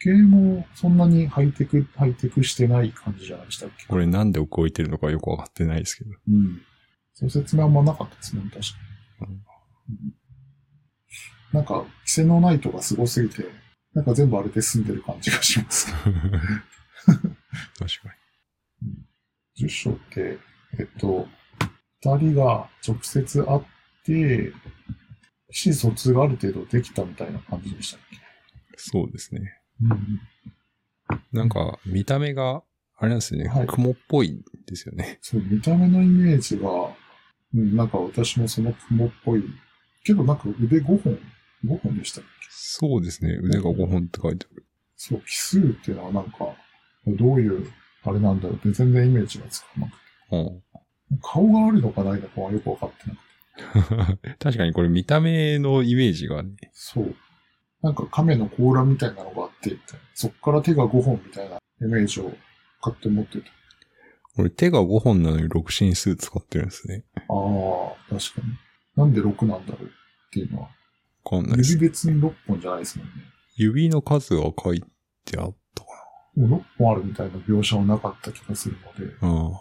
[0.00, 3.46] 計もそんなにハイテク、ハイテクしてない感じじゃない？
[3.46, 3.86] でしたっけ？
[3.86, 6.10] これなんで置いてるのかよくわかってないですけど。
[6.28, 6.62] うん。
[7.14, 8.60] その説明あんまなかったですね、確か
[9.20, 9.26] に。
[9.28, 9.42] うんうん
[11.52, 13.44] なんか、規制のないとがすごすぎて、
[13.92, 15.92] なんか全部あれで済んでる感じがします。
[15.92, 17.26] 確か
[19.58, 20.38] 10章って、
[20.78, 21.26] えっと、
[22.04, 23.60] 二人が直接会っ
[24.04, 24.52] て、意
[25.66, 28.14] 思疎通がある程度できたみたいな感じでしたっけ？
[28.14, 28.22] に。
[28.76, 29.59] そうですね。
[29.82, 30.20] うん。
[31.32, 32.62] なんか、見た目が、
[32.98, 33.48] あれなんですよね。
[33.48, 35.18] はい雲っぽいんですよね。
[35.22, 36.68] そう、見た目のイメージが、
[37.54, 39.44] うん、なんか私もその雲っぽい。
[40.04, 41.18] けどなんか腕5本、
[41.64, 42.30] 5本でしたっけ？
[42.50, 43.38] そうですね。
[43.42, 44.66] 腕が5本って書いてある。
[44.96, 46.54] そう、奇数っていうのはなんか、
[47.06, 47.66] どういう、
[48.02, 49.96] あれなんだろうって全然イメージがつかなくて。
[50.32, 50.62] うん
[51.22, 54.36] 顔があるのかないのかはよくわかってなくて。
[54.38, 56.54] 確かにこれ見た目のイメージがね。
[56.72, 57.16] そう。
[57.82, 59.76] なんか亀の甲羅みたいなのがあって、
[60.14, 62.32] そっから手が5本みたいなイメージを
[62.82, 63.46] 買って持ってた。
[64.36, 67.04] これ手が5本なのに6進数使ってるんですね。
[67.16, 67.24] ああ、
[68.08, 68.56] 確かに。
[68.96, 69.88] なんで6なんだろうっ
[70.32, 70.68] ていうのは。
[71.24, 71.88] わかんない指。
[71.88, 73.12] 別に6本じゃないですもんね。
[73.56, 74.82] 指の数が書い
[75.24, 75.90] てあったか
[76.36, 79.28] もう6本あるみたいな描写はなかった気がするので、な。
[79.28, 79.60] ああ。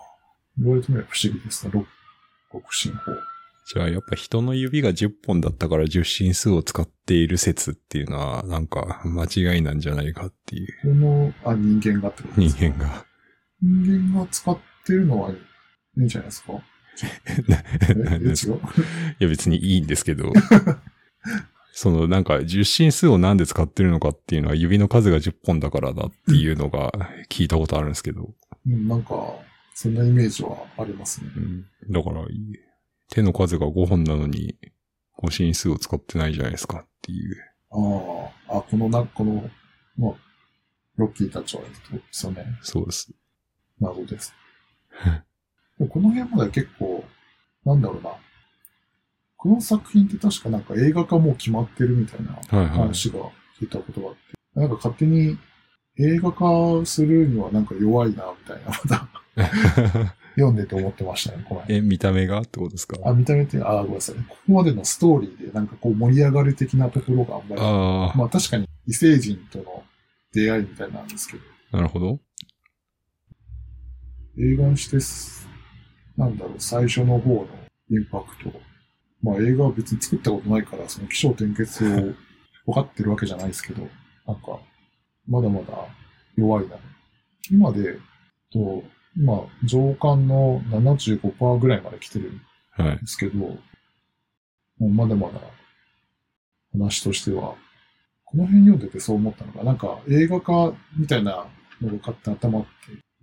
[0.57, 1.71] 言われてみれば不思議ですね。
[1.73, 1.85] 6、
[2.51, 3.11] 極進法。
[3.71, 10.67] じゃあやっぱ人の指が10本だったから10進数を使っている説っていうのはなんか間違いなんじゃないかっていう。
[10.81, 12.61] この、あ、人間がってことですか？
[12.61, 13.05] 人間が。
[13.61, 15.35] 人間が使ってるのはい
[15.97, 16.53] いんじゃないですか？
[19.19, 20.33] いや別にいいんですけど、
[21.71, 26.91] そのなんか10進数をなんで使ってるのかっていうのは指の数が10本だからだっていうのが
[27.29, 28.33] 聞いたことあるんですけど、
[28.67, 29.35] うん、なんか、
[29.75, 31.29] そんなイメージはありますね。
[31.37, 32.25] うん、だから
[33.09, 34.57] 手の数が5本なのに
[35.19, 37.37] 5進数を使ってないじゃないですかっていう。
[37.71, 39.49] ああ、あ、このな、この、
[39.97, 40.13] まあ、
[40.95, 41.67] ロッキーたちはで
[42.11, 42.45] すよね。
[42.61, 43.11] そうです。
[43.79, 44.33] 謎です。
[45.79, 47.03] でこの辺までは結構、
[47.65, 48.11] なんだろうな。
[49.37, 52.67] この作品って確かなんか映画化もう決まってるみたいなはいはい。
[52.79, 53.19] 話が
[53.59, 54.19] 聞いたことがあって、
[54.55, 55.37] なんか勝手に
[55.97, 61.79] 映画化するにはなんか弱いな、みたいな、まだ 読んでて思ってましたね、この辺。
[61.79, 62.97] え、見た目がってことですか？
[63.05, 64.15] あ、見た目って、あ、ごめんなさい。
[64.27, 69.83] ここまでのストーリーでなんかこう盛り上がる的なところがあんまり、ああ、まあ確かに異星人との
[70.33, 72.19] 出会いみたいなんですけど、なるほど。
[74.37, 75.47] 映画にしてす、
[76.15, 77.47] なんだろう、最初の方の
[77.91, 78.51] インパクト。
[79.21, 82.13] まあ映画は別に作ったことないから、その気象転結を
[82.71, 83.81] 分かってるわけじゃないですけど、
[84.27, 84.59] なんか、
[85.27, 85.73] まだまだ
[86.37, 86.75] 弱いな。
[87.51, 87.97] 今で、
[88.51, 88.83] と、
[89.17, 92.41] 今、上巻の75%ぐらいまで来てるん
[92.71, 92.97] はい。
[92.99, 93.57] ですけど、も
[94.79, 95.39] うまだまだ
[96.73, 97.55] 話としては、
[98.25, 101.45] この辺読んでてそう思ったのが、なんか映画化みたいな
[101.81, 102.69] のが勝手に頭って、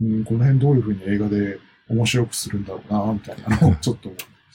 [0.02, 4.12] うん、この辺どういう風に映画で面白くするんだろうな、みたいなのを ちょっと。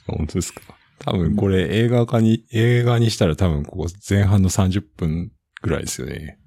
[0.07, 0.61] 本当ですか？
[0.99, 5.31] 多分これ映画化に、映画にしたら多分ここ前半の30分
[5.63, 6.37] ぐらいですよね。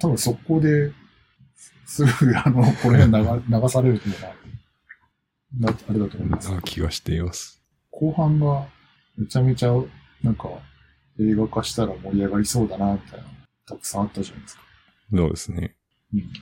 [0.00, 0.92] 多分速攻で、
[1.84, 3.12] すぐあの、これ流
[3.48, 6.50] 流されるような、な、あれだと思います。
[6.50, 7.62] な気がしています。
[7.90, 8.68] 後半が
[9.16, 9.72] めちゃめちゃ、
[10.22, 10.48] なんか、
[11.18, 13.26] 映画化したら盛り上がりそうだな、みたいな、
[13.66, 14.62] たくさんあったじゃないですか。
[15.14, 15.76] そうですね。
[16.14, 16.32] うん。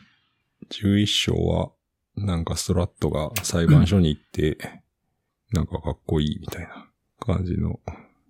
[0.71, 1.73] 11章は、
[2.17, 4.83] なんかストラットが裁判所に行って、
[5.53, 7.81] なんかかっこいいみたいな感じの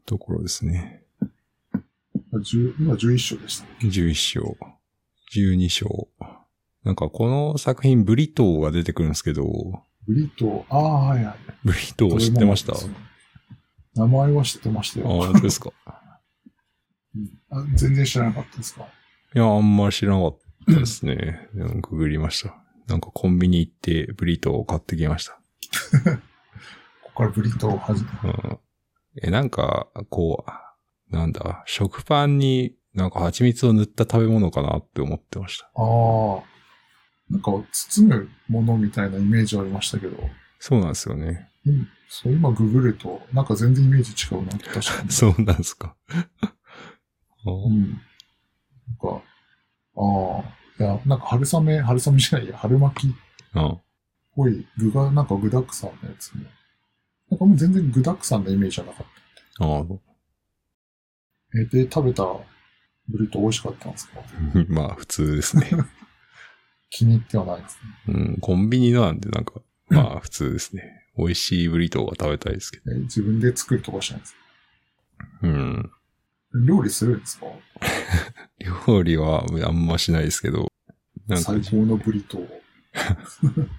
[0.06, 1.04] ところですね。
[2.32, 3.66] 10今11章でした。
[3.80, 4.56] 11章、
[5.34, 6.08] 12章。
[6.84, 9.44] なんかこの作品ブリトーが出てくるんですけど、
[10.06, 11.36] ブリトー、ああ、はいはい。
[11.64, 12.72] ブリトー知ってました？
[13.94, 15.06] 名前は知ってましたよ。
[15.06, 15.70] 本当ですか？
[17.14, 18.86] うんあ全然知らなかったですか？
[19.34, 21.48] いや、あんまり知らなかったですね。
[21.54, 22.54] う んググりました。
[22.86, 25.38] なんかコンビニ行ってブリトーを買ってきました。
[27.02, 28.58] ここからブリトーを始め、うん、
[29.22, 30.44] え、なんか、こ
[31.10, 35.66] う、なんだ、食パンになんか蜂蜜を塗った食べ物かなって思ってました。
[35.66, 36.42] ああ、
[37.30, 40.16] なんか包むものみたいなイメージありましたけど、
[40.58, 41.48] そうなんですよね。
[41.66, 45.10] うん、そう今ググると、なんか全然イメージ違うな、確かに。
[45.12, 45.94] そうなんですか。
[46.10, 46.16] あ
[47.46, 47.90] うん。
[47.90, 47.98] なん
[49.00, 49.22] か、
[49.96, 53.16] ああ、いや、なんか春雨、春雨じゃないや、春巻きっ
[53.54, 53.78] あ
[54.34, 56.44] ぽい具がなんか具沢山のやつも。
[57.30, 59.06] なんかもう全然具沢山のイメージじゃなかっ
[59.58, 59.64] た。
[59.64, 59.84] ああ
[61.60, 62.24] え、で、食べた
[63.08, 64.20] ブリトー美味しかったんですか？
[64.68, 65.68] まあ、普通ですね。
[66.90, 68.14] 気に入ってはないですね。
[68.14, 71.06] うん、コンビニのなんでなんか、 まあ普通ですね。
[71.16, 72.92] 美味しいブリトーが食べたいですけど。
[72.92, 74.38] え自分で作るとかしないんですか
[75.42, 75.90] うん。
[76.66, 77.46] 料理するんですか？
[78.86, 80.68] 料理はあんましないですけど、
[81.26, 82.48] なんか最、高のブリトー。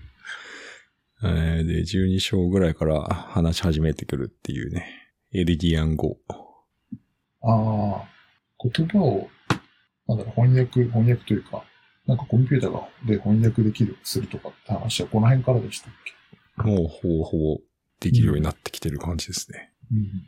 [1.24, 4.88] えーで、12章ぐらいから話し始めてくるっていうね。
[5.34, 6.18] エリディアン語。
[7.44, 8.10] ああ、
[8.76, 9.30] 言葉を、
[10.08, 11.64] なんだろう、翻訳、翻訳というか、
[12.08, 15.94] なんかコンピューターがで翻訳できる、するとかって話はこの辺からでしたっ
[16.58, 16.64] け？
[16.64, 17.62] もうほぼほぼ
[18.00, 19.72] できるようになってきてる感じですね。
[19.92, 20.28] うん。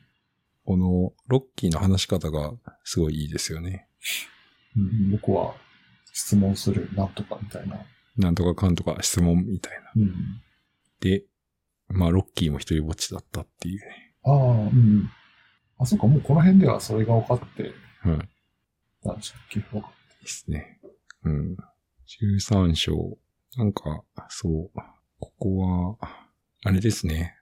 [0.66, 3.88] このロッキーの話し方がすごいいいですよね。
[4.78, 5.56] うん、僕は
[6.14, 7.86] 質問する、なんとかみたいな。
[8.18, 9.92] なんとかかんとか質問みたいな。
[9.96, 10.42] うん。
[11.00, 11.24] で、
[11.90, 14.14] まあロッキーも一人ぼっちだったっていうね。
[14.24, 15.10] ああ、うん。
[15.80, 17.74] あ、そうか、もうこの辺ではそれが分かって、
[18.08, 19.08] はい。
[19.08, 19.60] なんでしたっけ？
[19.60, 20.80] 分かっですね。
[21.24, 21.58] うん。
[22.38, 23.18] 13章。
[23.58, 24.80] なんか、そう。
[25.20, 25.58] ここ
[26.00, 26.10] は、
[26.66, 27.36] あれですね。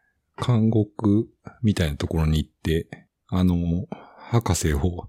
[0.46, 1.30] 監獄
[1.62, 2.88] みたいなところに行って、
[3.28, 5.08] あの、博士を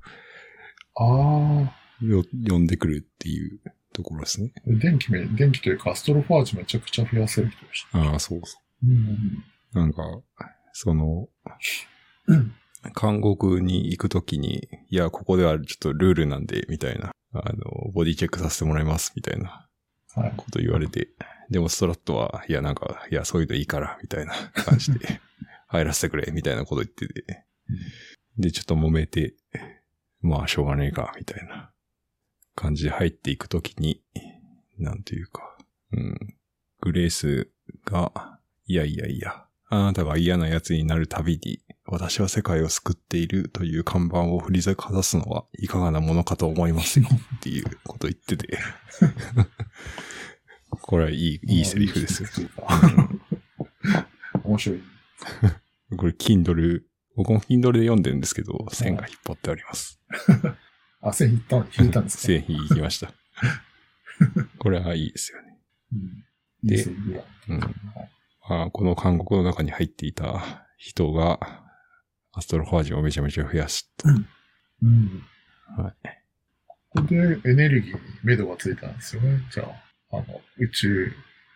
[0.95, 3.61] ああ、よ呼んでくるっていう
[3.93, 4.53] ところですね。
[4.67, 7.99] 電気め、電気というか、アストロファージめちゃくちゃ増やせる人でした。
[7.99, 9.45] ああ、そうそうん。
[9.75, 9.79] う。
[9.79, 10.03] なんか、
[10.73, 11.29] その、
[12.27, 12.55] うん。
[13.01, 17.13] 監獄に行くときに、いや、ここではちょっとルールなんで、みたいな。
[17.35, 19.67] あの、ボディチェックさせてもらいます、みたいな
[20.15, 20.35] はい。
[20.37, 21.09] こと言われて。
[21.51, 25.21] でもストラットは、いや、なんか、いや、そういうのいいから、みたいな感じで、
[25.69, 27.45] 入らせてくれ、みたいなこと言ってて。
[28.39, 29.35] で、ちょっと揉めて、
[30.21, 31.73] まあ、しょうがねえか、みたいな
[32.55, 34.03] 感じで入っていくときに、
[34.79, 35.57] なんていうか、
[35.93, 36.37] うん、
[36.81, 37.51] グレース
[37.85, 48.59] が、いやいやいや、あなたが嫌な奴になるたびに、私は世界を救っているという看板を振りかざすのはいかがなものかと思いますよ っていうこと言ってて。
[50.71, 52.49] これはいい、いいセリフですよ。
[54.43, 54.83] 面白い。
[55.95, 56.83] これ、Kindle、
[57.15, 60.01] 僕も Kindle で読んでるんですけど、線が引っ張ってあります。
[61.03, 62.23] あ、線引った、引いたんですか？
[62.23, 63.13] 線引きました。
[64.59, 65.59] これはいいですよね。
[65.93, 66.25] うん。
[66.67, 67.61] でうん。
[68.49, 71.62] まあ、この韓国の中に入っていた人が、
[72.33, 74.09] アストロファージをめちゃめちゃ増やしと。
[74.83, 75.23] うん。
[75.77, 75.95] はい。
[76.91, 79.41] ここでエネルギーに目処がついたんですよね。
[79.51, 79.65] じゃ
[80.11, 81.13] あ、あの、宇宙、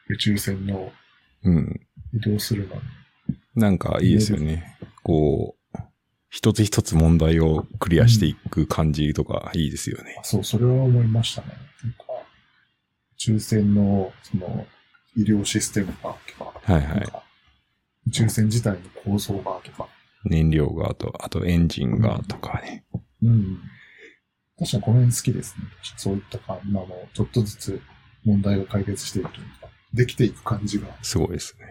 [0.08, 0.92] 宇宙船の
[1.44, 1.80] うん。
[2.14, 2.80] 移動するのに。
[3.54, 4.78] なんかいいですよね。
[5.02, 5.78] こう、
[6.28, 10.24] 一つ一つ問題をクリアしていく感じとかいいですよねあ。
[10.24, 11.48] そう、それは思いましたね。
[11.82, 12.04] なんか、
[13.14, 14.66] 宇宙船の、その、
[15.16, 17.08] 医療システムがとか、はいはい
[18.06, 19.88] 宇宙船自体の構造がとか。
[20.28, 22.84] 燃料がと、あとエンジンがとかね。
[23.22, 23.58] うん。
[24.58, 25.64] 確かにこの辺好きですね。
[25.96, 27.80] そういったか、あの、ちょっとずつ
[28.24, 30.88] 問題が解決していくというか、できていく感じが。
[31.02, 31.66] すごいですね。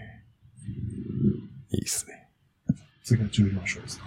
[1.71, 2.29] いいですね。
[3.03, 4.05] 次は14章ですか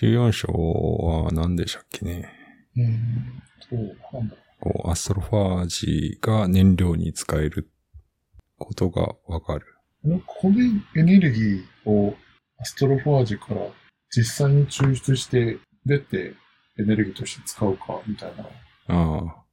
[0.00, 2.28] ？14章は何でしたっけね。
[2.76, 2.96] えー
[3.66, 7.70] っと、なんだろこう、アストロファージが燃料に使える
[8.58, 9.66] ことがわかる。
[10.04, 10.20] う。
[10.20, 12.16] ここでエネルギーを
[12.58, 13.60] アストロファージから
[14.10, 16.34] 実際に抽出して出て
[16.78, 18.42] エネルギーとして使うかみたいな
[18.94, 19.44] のああ。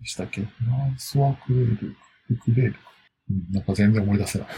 [0.00, 1.96] でしたっけナンスワクレール、
[2.30, 2.78] ウクレールか。
[3.30, 4.48] うん、なんか全然思い出せない。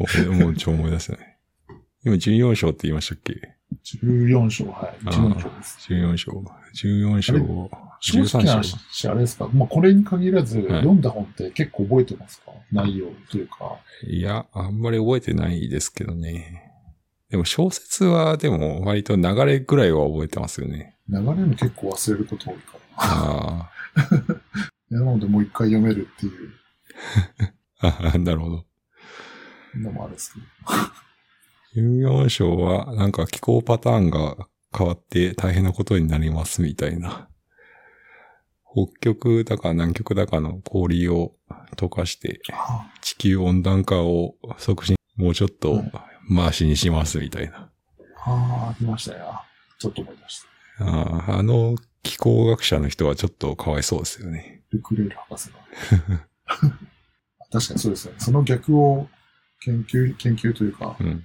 [0.00, 1.38] 俺もう超思い出せない。
[2.04, 3.56] 今14章って言いましたっけ
[4.02, 4.98] ？14章、はい。
[5.06, 5.78] あ14章です。
[5.92, 6.44] ?14 章。
[6.74, 7.70] 14章。
[8.00, 8.76] 正直な13章。
[8.78, 9.48] 話、あれですか？
[9.52, 12.52] まあ、これに限らず、い読んだ本って結構覚えてますか？
[12.72, 13.78] 内容というか。
[14.08, 16.69] いや、あんまり覚えてないですけどね。
[17.30, 20.96] でも小説はでも割と流れぐらいは覚えてますよね。
[21.08, 22.80] 流れも結構忘れること多いから。
[22.96, 23.70] あ
[24.90, 26.52] なのでもう一回読めるっていう
[27.78, 28.18] あ。
[28.18, 28.66] なるほど。
[29.76, 30.40] のもあるんですけ
[31.76, 31.82] ど。
[31.82, 37.28] 14章はなんか気候パターンが変わって大変なことになりますみたいな。
[38.72, 41.34] 北極だか南極だかの氷を
[41.76, 45.92] 溶かしてあ地球温暖化を促進、もうちょっとうん
[46.34, 47.70] 回しにしますみたいな。
[48.24, 49.42] あ、ありましたよ。
[49.78, 50.42] ちょっと思い出し
[50.78, 50.84] た。
[50.84, 54.62] あああの気候学者の人はちょっとかわいそうですよね。
[54.70, 55.58] ルクレール博士が。
[57.52, 58.20] 確かにそうですよね。
[58.20, 59.08] その逆を
[59.64, 61.24] 研究、研究というか、うん。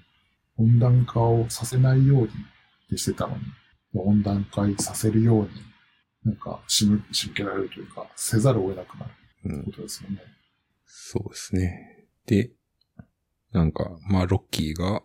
[0.57, 2.29] 温暖化をさせないようにっ
[2.89, 3.43] てしてたのに、
[3.93, 5.49] 温暖化させるように、
[6.23, 9.11] なんか、仕向仕向けられるというか、せざるを得なくなる
[9.45, 9.71] うんこ。
[9.71, 10.17] とですよね。
[10.85, 12.07] そうですね。
[12.25, 12.51] で、
[13.55, 15.01] なんか、まあ、ロッキーが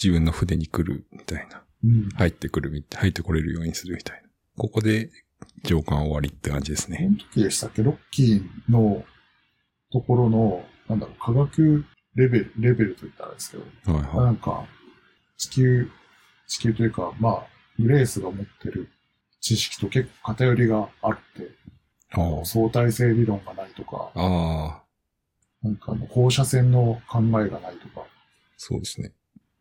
[0.00, 1.64] 自分の船に来るみたいな。
[1.82, 2.08] うん。
[2.10, 4.28] 入ってくるみ、入ってこれるようにするみたいな。
[4.58, 5.10] ここで
[5.64, 6.98] 上巻終わりって感じですね。
[6.98, 7.82] この時でしたっけ？
[7.82, 9.02] ロッキーの
[9.90, 14.66] ところの、なんだろう、科学レベル、レベルと言ったらですけど、はいはなんか、
[15.38, 15.90] 地球、
[16.46, 17.46] 地球というか、まあ、
[17.78, 18.90] グレースが持ってる
[19.40, 21.46] 知識と結構偏りがあって、い。
[22.12, 24.83] あ相対性理論がないとか、あ。
[25.64, 28.06] なんかあの放射線の考えがないとか、
[28.56, 29.12] そうですね。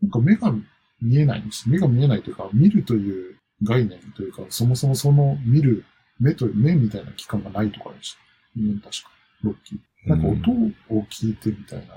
[0.02, 0.54] なんか目が
[1.02, 1.70] 見えないんです。
[1.70, 5.86] 目が見えないというか、見るという概念というか、そもそもその見る
[6.20, 8.20] 目と、目みたいな器官がないとかでした。
[8.58, 9.12] うん、確か。
[9.44, 10.10] ロッキー。
[10.10, 10.52] なんか音
[10.96, 11.96] を聞いてみたいな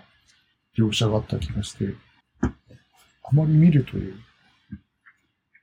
[0.78, 1.94] 描写があった気がして、
[2.40, 4.14] あまり見るという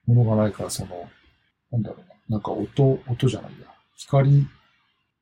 [0.06, 1.10] ものがないから、その、
[1.72, 4.46] なんだろうな、なんか音、音じゃないや、光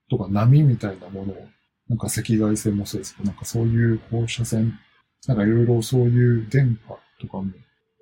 [0.10, 1.48] とか波みたいなものを、
[1.92, 4.80] なんか赤外線もそうですけど、なんかそういう放射線、
[5.28, 7.52] なんかいろいろそういう電波とかも、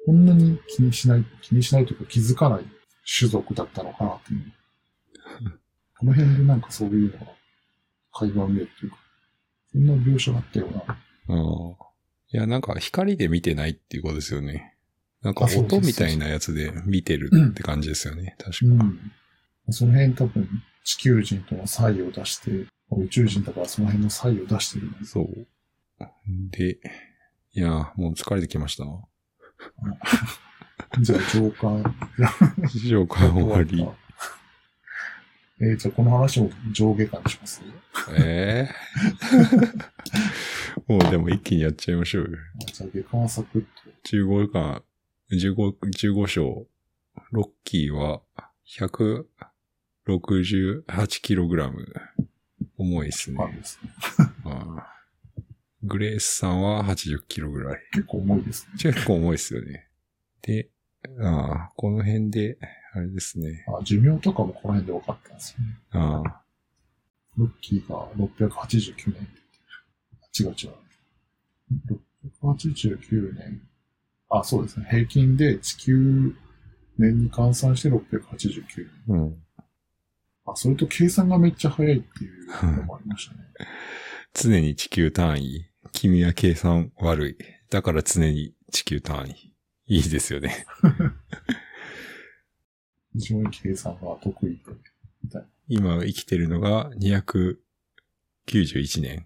[0.05, 2.65] こんなに気にしない、気にしないというか気づかない
[3.17, 4.53] 種族だったのかなっていう。
[5.97, 7.31] この辺でなんかそういうのが
[8.13, 8.97] 会話見えるというか、
[9.71, 10.81] そんな描写があったような。
[10.83, 10.95] あ
[11.83, 11.85] あ。
[12.31, 14.75] いや、なんか光で見てないっていうことですよね。
[15.23, 18.35] なんか音みたいなやつで見てるって感じですよね。
[18.37, 18.85] 確か。
[18.85, 19.11] うん。
[19.71, 20.47] その辺多分
[20.83, 22.67] 地球人との差異を出して、
[22.97, 24.89] 宇宙人だからその辺の差異を出してる。
[25.05, 25.47] そう。
[26.51, 26.79] で、
[27.53, 28.85] いや、もう疲れてきました。
[31.01, 31.83] じゃあ、上官。
[32.73, 33.85] 以上から終わり。
[35.61, 37.61] えー、じゃあこの話も上下巻にします？
[38.17, 38.71] ええ
[40.87, 42.37] もうでも一気にやっちゃいましょうよ。
[42.73, 43.67] じゃあ下巻はサクッと。
[44.17, 44.81] 15巻、
[45.31, 45.73] 15、
[46.13, 46.65] 15章。
[47.31, 48.21] ロッキーは
[48.65, 51.53] 168kg。
[52.79, 53.37] 重いですね。
[53.43, 53.91] あですね。
[55.83, 57.79] グレースさんは 80kg ぐらい。
[57.93, 58.73] 結構重いですね。
[58.79, 59.87] 結構重いですよね。
[60.41, 60.69] で、
[61.21, 62.57] ああ、この辺で、
[62.93, 63.65] あれですね。
[63.67, 65.79] あ寿命とかもこの辺で分かったんですよね。
[65.91, 66.41] ああ、
[67.37, 69.27] ロッキーが689年。
[70.39, 70.73] 違う違う。
[72.43, 73.61] 689年。
[74.29, 74.87] あ、そうですね。
[74.89, 76.33] 平均で地球
[76.97, 78.63] 年に換算して689
[79.07, 79.17] 年。
[79.17, 79.43] うん。
[80.51, 83.41] あ、それと計算がめっちゃ早いっていうのもありましたね。
[84.33, 85.65] 常に地球単位。
[85.91, 87.37] 君は計算悪い。
[87.69, 89.55] だから常に地球単位。
[89.87, 90.65] いいですよね。
[93.13, 94.63] 非常に計算が得意で、
[95.23, 95.47] みたいな。
[95.67, 97.57] 今生きてるのが291
[99.01, 99.25] 年。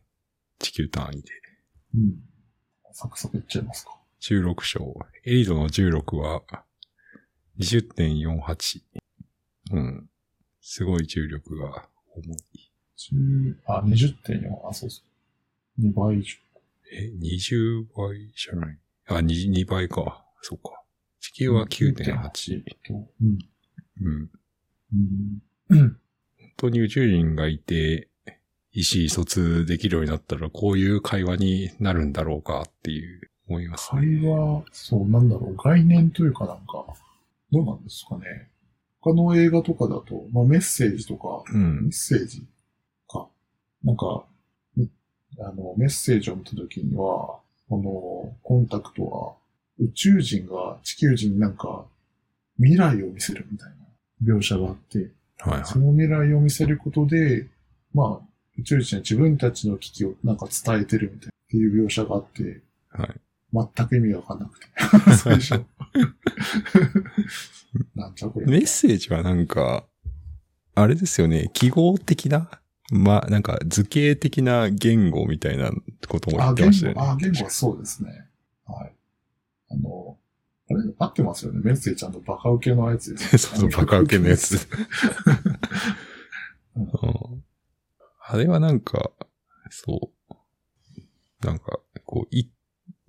[0.60, 1.30] 地球単位で。
[1.96, 2.24] うん。
[2.94, 4.00] サクサクいっちゃいますか。
[4.22, 4.96] 16章。
[5.26, 6.44] エリドの16は
[7.60, 8.82] 20.48。
[9.72, 10.10] うん。
[10.66, 12.72] すごい重力が重い。
[12.98, 14.68] 10あ、20.4。
[14.70, 15.02] あ、そうそ
[15.78, 15.82] う。
[15.86, 16.38] 2倍以上。
[16.92, 18.78] え、20倍じゃない？
[19.08, 20.26] あ、2, 2倍か。
[20.42, 20.82] そうか。
[21.20, 22.64] 地球は9.8。
[22.88, 23.10] と。
[23.22, 23.40] うん。
[24.02, 24.32] うん。
[24.94, 25.42] うん。
[25.70, 25.80] うん。
[25.80, 25.98] 本
[26.56, 28.10] 当に宇宙人がいて、
[28.72, 34.02] 意思疎通できるようになったら、こういう会話になるんだろうかっていう思いますね。
[34.02, 36.86] 会話、そう、なんだろう、概念というかなんか、
[37.52, 38.50] どうなんですかね。
[39.04, 41.92] 他の映画とかだと、まあメッセージとか、うメんッ。
[41.92, 42.46] セージ
[43.10, 43.28] か。
[43.84, 44.24] なんか、
[44.78, 44.88] ね
[45.40, 47.40] あの、メッセージを見たときには、
[47.70, 49.34] このコンタクトは
[49.80, 51.86] 宇宙人が地球人になんか
[52.58, 53.70] 未来を見せるみたい
[54.26, 55.66] な描写があって、はいはい。
[55.66, 57.48] その未来を見せることで、
[57.94, 58.28] まあ、
[58.60, 63.22] 宇宙人は自分たちの危機をなんか伝えてるみたいなっていう描写があって、はい。
[63.54, 64.66] 全く意味がわかんなくて。
[65.16, 65.54] 最初。
[67.96, 68.46] なんちゃこれ。
[68.48, 69.86] メッセージはなんか、
[70.76, 72.50] あれですよね、記号的な？
[72.92, 75.72] まあ、なんか図形的な言語みたいな
[76.08, 77.02] ことも言あ、ってましたよね。
[77.02, 78.28] あ、言語はそうですね。
[78.66, 78.94] はい。
[79.70, 80.18] あの、
[80.70, 81.62] あれ、合ってますよね。
[81.64, 84.68] メッセージちゃんとバカ受けのやつです、 そうそう、バカ受けのやつ。
[88.26, 89.12] あれはなんか、
[89.70, 91.46] そう。
[91.46, 92.50] なんか、こう、い、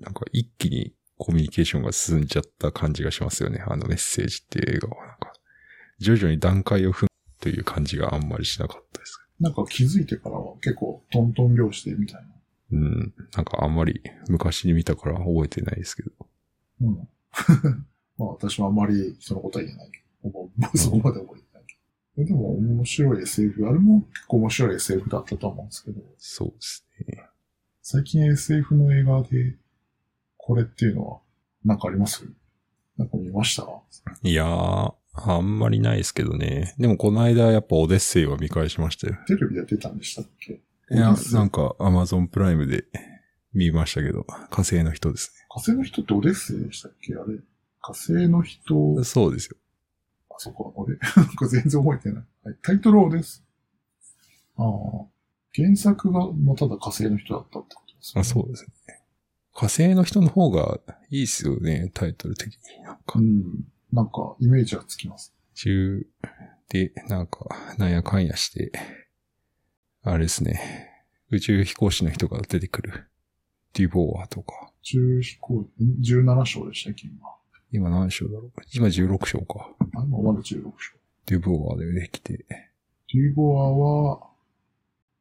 [0.01, 3.63] なんか一気にコミュニケーションが進んじゃった感じがしますよね。
[3.67, 5.07] あのメッセージっていう映画は。
[5.07, 5.33] なんか、
[5.99, 7.09] 徐々に段階を踏む
[7.41, 9.21] という感じがあんまりしなかったです。
[9.41, 12.29] なんか気づいてからは結構トントン拍子でみたいな。
[12.73, 13.15] うん。
[13.35, 16.11] なんかあんまり昔に見たから覚えてないですけど。
[16.81, 17.09] うん。
[18.17, 22.25] まあ私もあんまり人のことは言えないけど、もう そこまで覚えてないけど。
[22.25, 27.23] でも面白い SF、あれも結構面白い SF だったと思うんですけど、そうですね。
[27.83, 29.57] 最近 SF の映画で
[30.47, 31.19] これっていうのは
[31.65, 32.23] なんかあります？
[32.99, 33.67] なんか見ました？
[34.23, 36.75] いやー、あんまりないですけどね。
[36.79, 39.17] でもこの間やっぱオデッセイは見返しましたよ。
[39.27, 40.61] テレビで出たんでしたっけ？
[40.91, 42.85] いやなんかアマゾンプライムで
[43.55, 47.15] 見ましたけど、火星の人です火星の人ってオデッセイでしたっけ？
[47.15, 47.39] あれ？
[47.81, 49.05] 火星の人、ね。
[49.05, 49.57] そうですよ。
[50.31, 52.25] あそこ、俺、 なんか全然覚えてない。
[52.45, 53.45] はい、タイトルオです。
[54.57, 54.67] ああ。
[55.55, 58.21] 原作がもうただ火星の人だったってことですよね。
[58.21, 59.04] あ、そうですね。
[59.55, 60.81] 火星の人の方が
[61.11, 62.83] いいっすよね、タイトル的に。
[62.85, 63.65] なんかう、ん。
[63.93, 65.33] なんか、イメージがつきます。
[65.55, 66.05] 中
[66.69, 67.47] で、なんか、
[67.79, 68.73] なんやかんやして、
[70.03, 70.91] あれですね。
[71.31, 73.09] 宇宙飛行士の人が出てくる。
[73.75, 74.73] デュボーアとか。
[74.83, 75.69] 中飛行、ん
[76.03, 77.19] ？17章でしたっけ、今。
[77.71, 78.53] 今何章だろう？
[78.73, 79.71] 今16章か。
[79.81, 80.97] あ、今まだ16章。
[81.27, 82.45] デュボーアで出てきて。
[82.49, 84.31] デュボアは、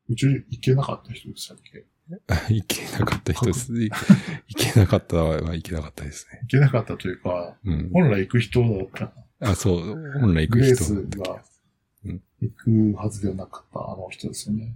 [0.09, 1.85] 宇宙行けなかった人でしたっけ？
[2.49, 3.73] いけなかった人です。
[3.81, 6.39] いいけなかったはいけなかったですね。
[6.43, 7.89] 行けなかったというか、うん。
[7.91, 9.49] 本来行く人だった。
[9.51, 9.95] あ、そう。
[10.19, 11.43] 本来行くレー人スが
[12.41, 14.75] 行くはずではなかったあの人ですよね。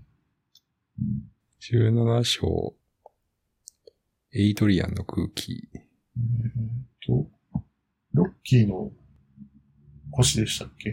[0.99, 2.75] うん17章、
[4.31, 5.67] エイドリアンの空気。
[5.73, 6.53] えーっ
[7.05, 7.29] と、
[8.13, 8.91] ロッキーの
[10.11, 10.89] 星でしたっけ？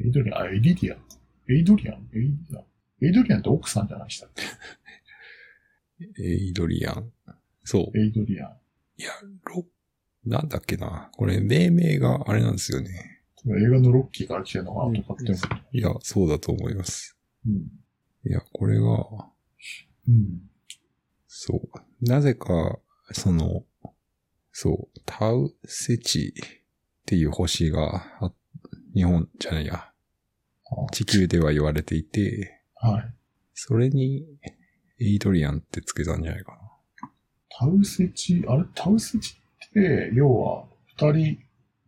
[0.00, 0.98] エイドリアン、あ、エリディアン。
[1.50, 2.08] エイドリアン？
[2.14, 2.64] エイドリアン？
[3.06, 4.42] エイドリアンって奥さんじゃないでしたっけ？
[6.00, 7.12] エイドリアン。
[7.64, 7.98] そう。
[7.98, 8.56] エイドリアン。
[8.98, 9.10] いや、
[9.44, 9.64] ロ
[10.24, 11.10] なんだっけな。
[11.12, 13.22] これ、命名があれなんですよね。
[13.46, 15.76] 映画のロッキーから来てるのかなとかって思う。
[15.76, 17.16] いや、そうだと思います。
[17.46, 17.52] うん。
[18.24, 18.84] いや、これが、
[20.08, 20.40] うん。
[21.26, 22.04] そう。
[22.04, 22.78] なぜか、
[23.12, 23.64] その、
[24.52, 26.42] そう、タウセチっ
[27.06, 28.32] ていう星が、あ
[28.94, 29.92] 日本じゃないや、
[30.92, 33.14] 地球では言われていて、はい。
[33.54, 34.26] それに、
[35.00, 36.58] エイドリアンってつけたんじゃないか
[37.50, 39.36] タウセチ、あれタウセチ
[39.68, 41.38] って、要は、二人、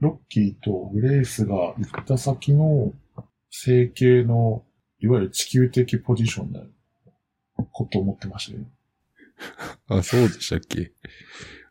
[0.01, 2.93] ロッキーとグレースが行った先の
[3.51, 4.65] 星系の、
[5.01, 6.61] いわゆる地球的ポジションだ
[7.73, 8.65] こと思ってましたよ。
[9.89, 9.97] な。
[9.99, 10.93] あ、そうでしたっけ？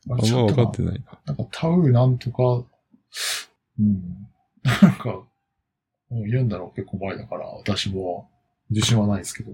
[0.10, 0.94] ああんま分かってない。
[0.94, 1.20] ないな。
[1.26, 2.66] なんかタウなんとか、
[3.80, 4.28] うん。
[4.64, 5.10] なんか、
[6.10, 8.30] もう言うんだろう結構前だから、私も
[8.70, 9.52] 自信はないですけど。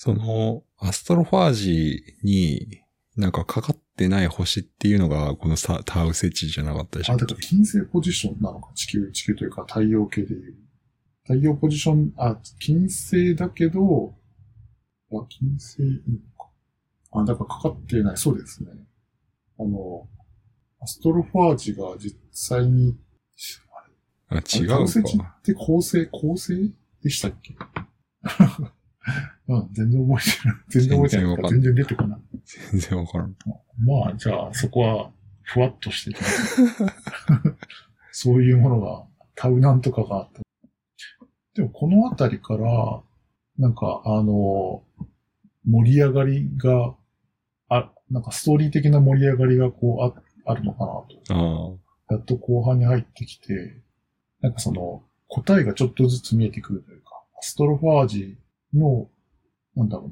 [0.00, 2.82] その、アストロファージに
[3.16, 10.54] なんかかかってない星っていうのが、このサタウセチじゃなかったでしょあ、だから金星ポジションなのか、地球、地球というか太陽系でいう。
[11.24, 14.14] 太陽ポジション、あ、金星だけど、
[15.10, 16.48] あ、金星いいのか。
[17.20, 18.70] あ、だからかかってない、そうですね。
[19.58, 20.08] あの、
[20.80, 22.96] アストロファージが実際に、
[24.28, 25.38] あ、違あれタうウセチっか。
[25.42, 26.72] て恒星、恒星
[27.02, 27.56] でしたっけ？
[29.48, 30.56] うん、全然覚えてない。
[30.68, 31.48] 全然覚えてないから。
[31.48, 32.20] 全然出てこない。
[32.72, 33.36] 全然わからん。
[33.78, 35.10] まあ、じゃあ、そこは、
[35.42, 36.24] ふわっとしてて、
[38.12, 39.04] そういうものが、
[39.34, 40.42] タウナンとかがあった。
[41.54, 43.02] でも、このあたりから、
[43.58, 44.84] なんか、あの、
[45.64, 46.94] 盛り上がりが、
[47.68, 50.92] あ、なんかストーリー的な盛り上がりがこう、あ、あるのかな
[51.34, 51.78] と。
[52.10, 53.82] やっと後半に入ってきて、
[54.40, 58.38] なんかその、答えがちょっとずつ見えてくるというか、アストロファージ
[58.74, 59.08] の、
[59.74, 60.10] なんだろう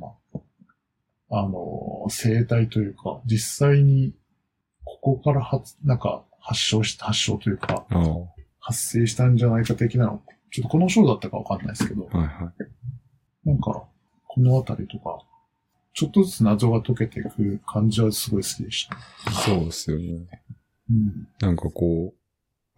[1.31, 4.15] な、あの、生態というか、実際に、
[4.85, 7.87] ここから発、なんか、発症した、発症というか。
[8.61, 12.53] 発生したんじゃないか的なの、ちょっとこの章だったかわかんないですけど、はいは
[13.45, 13.49] い。
[13.49, 13.85] なんか、
[14.27, 15.21] このあたりとか、
[15.93, 19.31] ちょっとずつ謎が解けていく感じはすごい好きでした。
[19.33, 20.27] そうですよね。
[20.91, 21.29] うん。
[21.41, 22.26] なんかこう、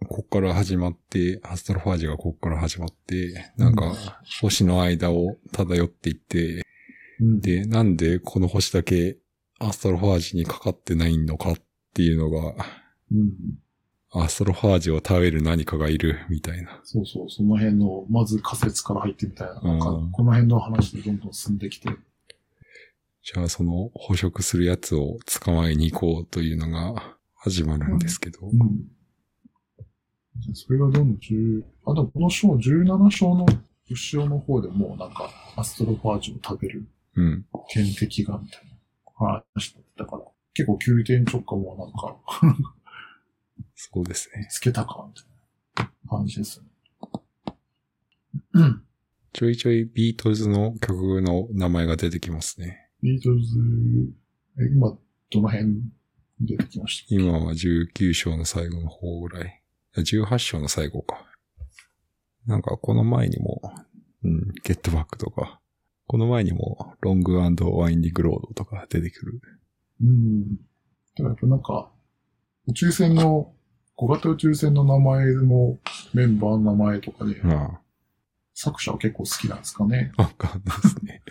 [0.07, 3.93] こっから始まって、アストロファージがこっから始まって、なんか、
[4.41, 6.65] 星の間を漂っていって、
[7.19, 9.17] うん、で、なんでこの星だけ
[9.59, 11.55] アストロファージにかかってないのかっ
[11.93, 12.55] ていうのが、
[13.11, 13.31] うん。
[14.11, 16.79] アストロファージを食べる何かがいるみたいな。
[16.83, 21.89] そうそう、その辺の、まず仮説から入ってみたいな、なんかうんこの辺の話でどんどん進んできて、
[23.21, 28.39] じゃあその捕食するやつを捕まえに行こうというのが始まるんですけど。
[28.47, 28.87] うん。
[30.53, 33.45] それがどんどん10、あとこの章、17章の
[33.89, 37.45] 後ろの方でもうなんか、アストロファージを食べるうん。
[37.69, 38.61] 天敵が、みたい
[39.19, 40.23] な話だったから、
[40.53, 42.17] 結構急転直下もなんか、
[43.75, 44.47] そうですね。
[44.51, 45.13] つけたか、み
[45.77, 46.65] たいな感じですね。
[48.53, 48.83] うん。
[49.33, 52.89] ちょいちょいビートルズの曲の名前が出てきますね。
[53.01, 53.57] ビートルズ、
[54.59, 54.97] え、今、
[55.31, 55.81] どの辺
[56.41, 59.58] 出てきました今は19章の最後の方ぐらい。
[60.01, 61.25] 18章の最後か。
[62.45, 63.61] なんかこの前にも、
[64.23, 65.59] うん、ゲットバックとか、
[66.07, 69.41] この前にもロングワインディングロードとか出てくる。
[70.01, 70.55] うん。
[70.55, 70.57] だ
[71.17, 71.91] からやっぱなんか、
[72.67, 73.53] 宇宙船の、
[73.95, 75.77] 小型宇宙船の名前の
[76.13, 77.79] メンバーの名前とかで、あ
[78.53, 80.11] 作者は結構好きなんですかね。
[80.17, 81.21] あ、わかんないですね。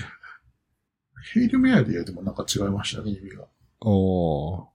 [1.35, 3.47] ヘイルメアリーでもなんか違いましたね、意味が。
[3.81, 4.67] おー。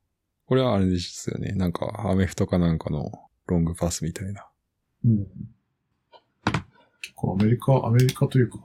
[0.46, 1.54] これはあれですよね。
[1.54, 3.12] なんか、アメフトかなんかの
[3.48, 4.48] ロングパスみたいな。
[5.06, 5.28] うん。
[7.02, 8.58] 結構アメリカ、アメリカというか、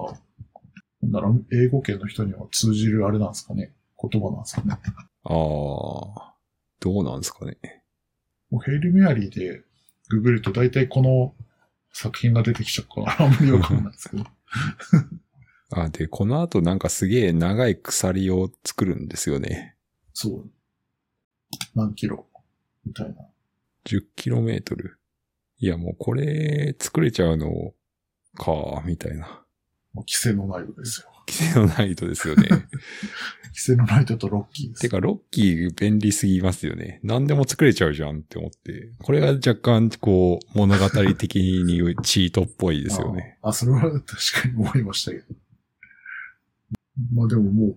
[1.02, 3.72] なんだろう、英語圏の人には通じるあれなんですかね。
[4.00, 4.78] 言葉なんですかね。
[5.24, 6.34] ああ、
[6.80, 7.56] どうなんですかね。
[8.50, 9.62] もうヘイル・メアリーで
[10.08, 11.34] ググると大体この
[11.92, 14.24] 作品が出てきちゃうから、あんまりわかんないですけど。
[15.70, 19.76] あ、で、この後なんかすげえ長い鎖を作るんですよね。
[20.14, 20.50] そう。
[21.74, 22.26] 何キロ
[22.86, 23.16] みたいな。
[23.86, 24.74] 10km。
[25.60, 27.72] いや、もうこれ作れちゃうの
[28.36, 29.44] か、みたいな。
[29.94, 31.08] 規制のないとですよ。
[31.28, 32.48] 規制のないとですよね。
[33.50, 34.80] 規制のないととロッキーです。
[34.82, 37.00] てか、ロッキー便利すぎますよね。
[37.02, 38.92] 何でも作れちゃうじゃんって思って。
[39.02, 43.38] これが若干、こう、物語的にチートっぽいですよね。
[43.42, 44.02] ああ、それは確
[44.42, 45.24] かに思いましたけど。
[47.12, 47.76] まあでもも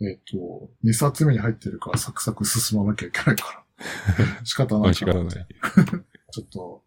[0.00, 3.64] う、えっ、と、2冊目に入ってるからサクサク進まなきゃいけないから。
[4.44, 4.94] 仕方ない。
[4.94, 5.46] 仕方ない。
[6.30, 6.84] ちょっと、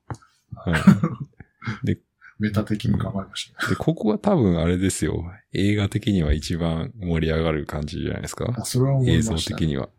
[0.56, 2.02] はい
[2.42, 5.32] メタ的に考えました、ねで、ここが多分あれですよ。
[5.54, 8.52] 映画的には一番盛り上がる感じじゃないですか。
[8.58, 9.90] あ、それは思い映ました、像的には。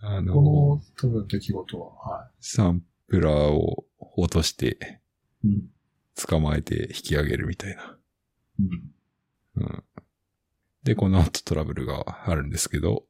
[0.00, 3.84] あの、この多分出来事は、はサンプラーを
[4.16, 5.00] 落として、
[5.44, 5.48] い。
[5.48, 5.70] うん。
[6.16, 7.96] 捕まえて引き上げるみたいな。
[8.58, 9.62] うん。
[9.62, 9.84] うん。
[10.82, 13.04] で、この後トラブルがあるんですけど、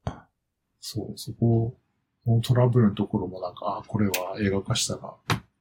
[0.81, 1.79] そう、そこ、
[2.25, 5.14] このトラブルのところもなんか、あ、これは映画化したら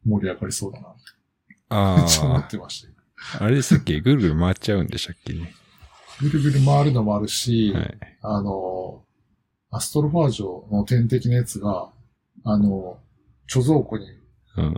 [0.05, 2.93] 盛り上がりそうだな って、めっちゃ思あってましたよ。
[3.39, 3.99] あ、あれでしたっけ？
[4.01, 5.33] ぐるぐる回っちゃうんでしたっけ？
[5.33, 5.53] ね。
[6.21, 7.97] ぐるぐる回るのもあるし、はい。
[8.21, 9.05] あの、
[9.71, 11.91] アストロファージョの天敵のやつが、
[12.43, 12.99] あの、
[13.49, 14.05] 貯蔵庫に
[14.57, 14.73] うん。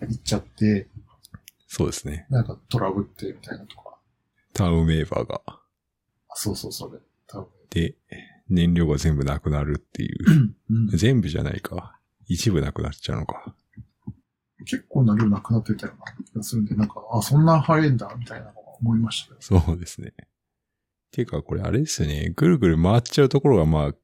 [0.00, 0.88] 行っちゃって、
[1.66, 2.26] そうですね。
[2.30, 3.98] なんかトラブってみたいなとか。
[4.52, 5.40] タウンメーバーが。
[5.46, 5.60] あ
[6.34, 6.98] そうそう、それ。
[7.26, 7.48] 多分。
[7.70, 7.94] で、
[8.48, 10.54] 燃料が全部なくなるっていう。
[10.70, 11.98] うん、全部じゃないか。
[12.26, 13.54] 一部なくなっちゃうのか。
[14.64, 19.60] 結構な量なくなってたような気がするんで、なんか、あ、そんな早いんだ、みたいなのが思いましたけど。
[19.60, 20.12] そうですね。
[21.10, 22.32] ていうか、これあれですよね。
[22.36, 23.94] ぐるぐる回っちゃうところが、まあ、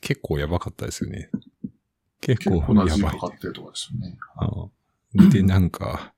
[0.00, 1.30] 結構やばかったですよね。
[2.20, 3.18] 結構やばい時間か。
[3.18, 4.16] かってるとかですよね。
[4.36, 4.70] あの
[5.30, 6.14] で、なんか、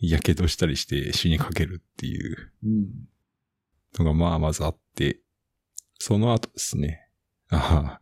[0.00, 3.08] やけどしたりして死にかけるっていううん。
[3.98, 5.20] のが、まあ、まずあって、
[6.06, 7.08] その後ですね。
[7.48, 8.00] ああ。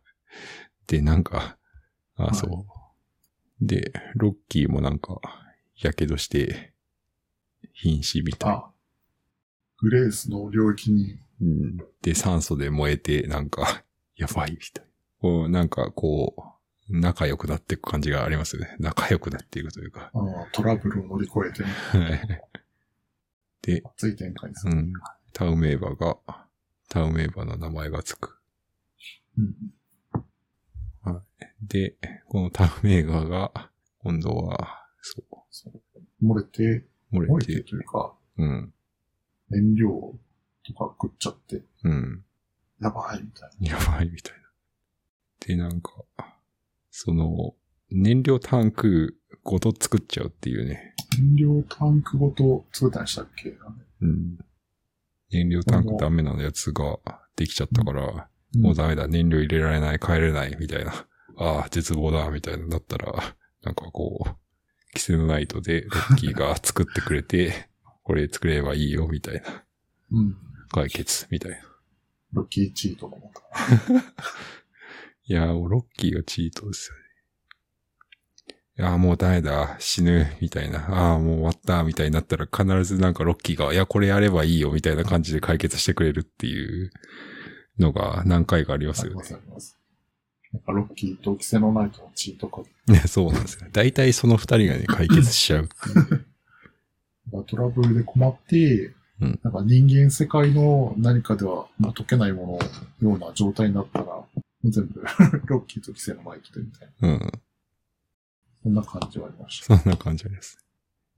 [0.87, 1.57] で、なんか、
[2.17, 3.65] あはいそう。
[3.65, 5.21] で、ロッキーもなんか、
[5.77, 6.73] やけどして、
[7.71, 8.55] 瀕死みたいな。
[8.57, 8.71] あ、
[9.77, 11.77] グレースの領域に、うん。
[12.01, 13.85] で、酸素で燃えて、なんか、
[14.17, 14.91] やばいみたいな。
[15.21, 16.35] こう、なんかこ
[16.89, 18.75] う、仲良くなっていく感じがありますよね。
[18.79, 20.11] 仲良くなっていくというか。
[20.13, 20.19] あ
[20.51, 22.41] トラブルを乗り越えて、はい
[23.61, 24.73] で、熱い展開ですね。
[24.73, 24.93] うん。
[25.31, 26.42] タウメーバーが、
[26.93, 28.37] タウメーバーの名前がつく。
[29.35, 29.55] うん。
[31.63, 31.95] で、
[32.27, 35.81] このタウメーバーが、今度は、そそう
[36.23, 38.73] 漏れて、う、漏漏れてれて、というか、うん、
[39.49, 39.89] 燃料
[40.63, 42.23] とか食っちゃって、うん、
[42.79, 44.43] やばいみたいやばいみたいな。
[45.47, 45.91] で、なんか、
[46.91, 47.55] その、
[47.89, 50.93] 燃料タンクごと作っちゃうっていうね。
[51.17, 51.17] な。
[51.17, 53.57] 燃料タンクごと作ったんでしたっけ？
[54.01, 54.37] うん。
[55.33, 56.99] 燃料タンクダメなやつが
[57.35, 61.07] できちゃったから、もうダメだ、燃料入れられない、帰れない、みたいな。
[61.37, 64.35] ああ、絶望だ、みたいなだったら、なんかこう、
[64.93, 67.69] キセノナイトでロッキーが作ってくれて、
[68.03, 69.63] これ作ればいいよ、みたいな。
[70.11, 70.37] うん。
[70.69, 71.57] 解決、みたいな。
[72.33, 73.41] ロッキーチートのもと。
[75.25, 77.02] いやー、もうロッキーがチートですよね。
[78.75, 80.79] いやー、もうダメだ、死ぬ、みたいな。
[80.89, 86.91] ああ、もう終わった、みたいになったら必ずなんかロッキーが、いや、これやればいいよ、みたいな感じで解決してくれるっていう
[87.77, 89.29] のが何回かありますよね。
[90.53, 92.61] なんかロッキーとキセノナイトのチートか。
[92.87, 93.67] ね、 そうなんですよ。
[93.71, 96.25] 大体その二人がね、解決しちゃうっていう。
[97.45, 102.59] トラブルで困って、うんなんか人間世界の何かでは、まあ、解けないも
[103.01, 104.27] ののような状態になったら、も
[104.63, 105.01] う全部
[105.45, 107.07] ロッキーとキセノナイトでみたいな。
[107.09, 107.31] うん。
[108.63, 109.77] そんな感じはありました。
[109.77, 110.57] そんな感じです。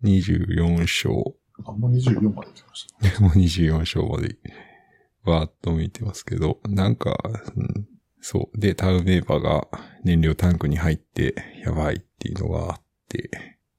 [0.04, 1.36] 24章。
[1.64, 3.22] あ、もう24まで来ました。
[3.22, 4.36] もう24章まで、
[5.24, 7.18] わーっと見てますけど、なんか、
[7.56, 7.88] うん、
[8.20, 8.60] そう。
[8.60, 9.68] で、タウメーバーが
[10.04, 13.30] 燃料タンクに入って、やばいっていうのがあって、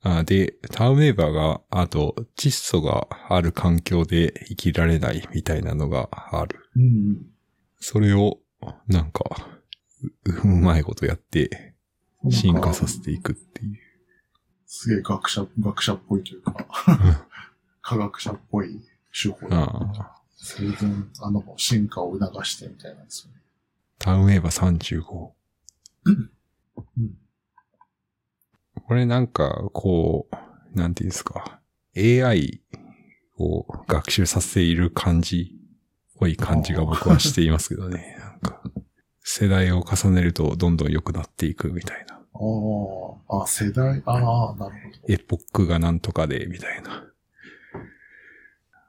[0.02, 6.60] あで、タウメーバーが、あと、窒素がある環境で生きられないみたいなのがある。
[6.76, 7.26] うんうん。
[7.80, 8.38] それを、
[8.86, 9.24] なんか、
[10.24, 11.74] ううまいことやって、
[12.30, 13.76] 進化させていくっていう。
[14.66, 16.54] すげえ学者、学者っぽいというか、
[17.82, 18.80] 科学者っぽい
[19.12, 20.22] 手法で、ああ。
[20.36, 23.40] 生存、あの、進化を促してみたいなんですよね。
[23.98, 25.30] タウンウェーバー35。
[26.04, 26.30] うん。
[28.86, 30.28] これなんか、こ
[30.74, 31.60] う、なんていうんですか。
[31.96, 32.60] AI
[33.38, 35.56] を学習させている感じ、
[36.16, 38.16] ぽい感じが僕はしていますけどね。
[38.18, 38.62] なんか、
[39.20, 42.15] 世代を重ねるとどんどん良くなっていくみたいな。
[42.39, 44.12] ああ、あ、世代、あ
[44.53, 45.12] あ、なるほど。
[45.12, 47.07] エポックがなんとかで、みたいな。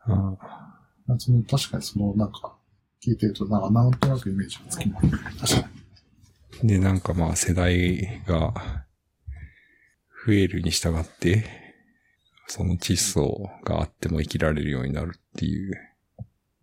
[0.09, 0.37] あ
[1.09, 2.55] あその確かにその、なんか、
[3.01, 5.09] 聞いてると、なんか、なんとなくイメージがつきます。
[5.55, 5.69] 確か
[6.63, 6.69] に。
[6.69, 8.53] で、なんかまあ世代が
[10.25, 11.45] 増えるに従って、
[12.47, 15.73] その窒素があっても生きられるようになるっていう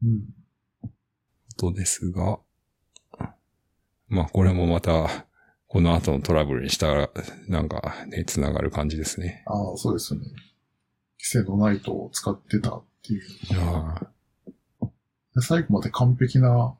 [0.03, 0.20] うん。
[1.57, 2.39] ことですが、
[4.09, 5.26] まあこれもまた、
[5.74, 7.10] この後のトラブルにしたら、
[7.48, 9.42] なんかね、繋がる感じですね。
[9.46, 10.26] ああ、そうですよね。
[11.18, 13.22] 規制のナイトを使ってたっていう。
[13.58, 13.96] あ
[14.80, 14.86] あ
[15.34, 16.76] で最後まで完璧な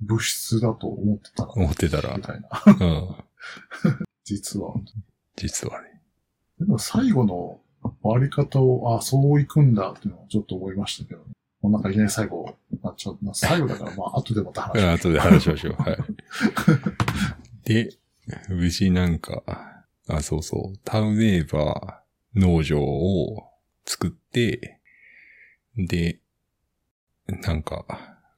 [0.00, 2.48] 物質だと思ってたら、思ってたらみ、たいな。
[2.66, 3.16] うん、
[4.24, 4.72] 実は。
[5.36, 6.00] 実はね。
[6.58, 7.60] でも最後の
[8.02, 11.26] 割り方を、あそういくんだっていうのはちょっと思いましたけどね。
[11.60, 13.18] もうなんかいきなり最後、なっちゃう。
[13.20, 15.74] まあ、最後だから、まあ、後でまた話しあましょ 後で話しましょう。
[15.74, 15.98] はい。
[17.70, 17.96] で、
[18.48, 19.44] 無事なんか、
[20.08, 23.44] あ、そうそう、タウンネーバー農場を
[23.84, 24.80] 作って、
[25.76, 26.18] で、
[27.28, 27.86] なんか、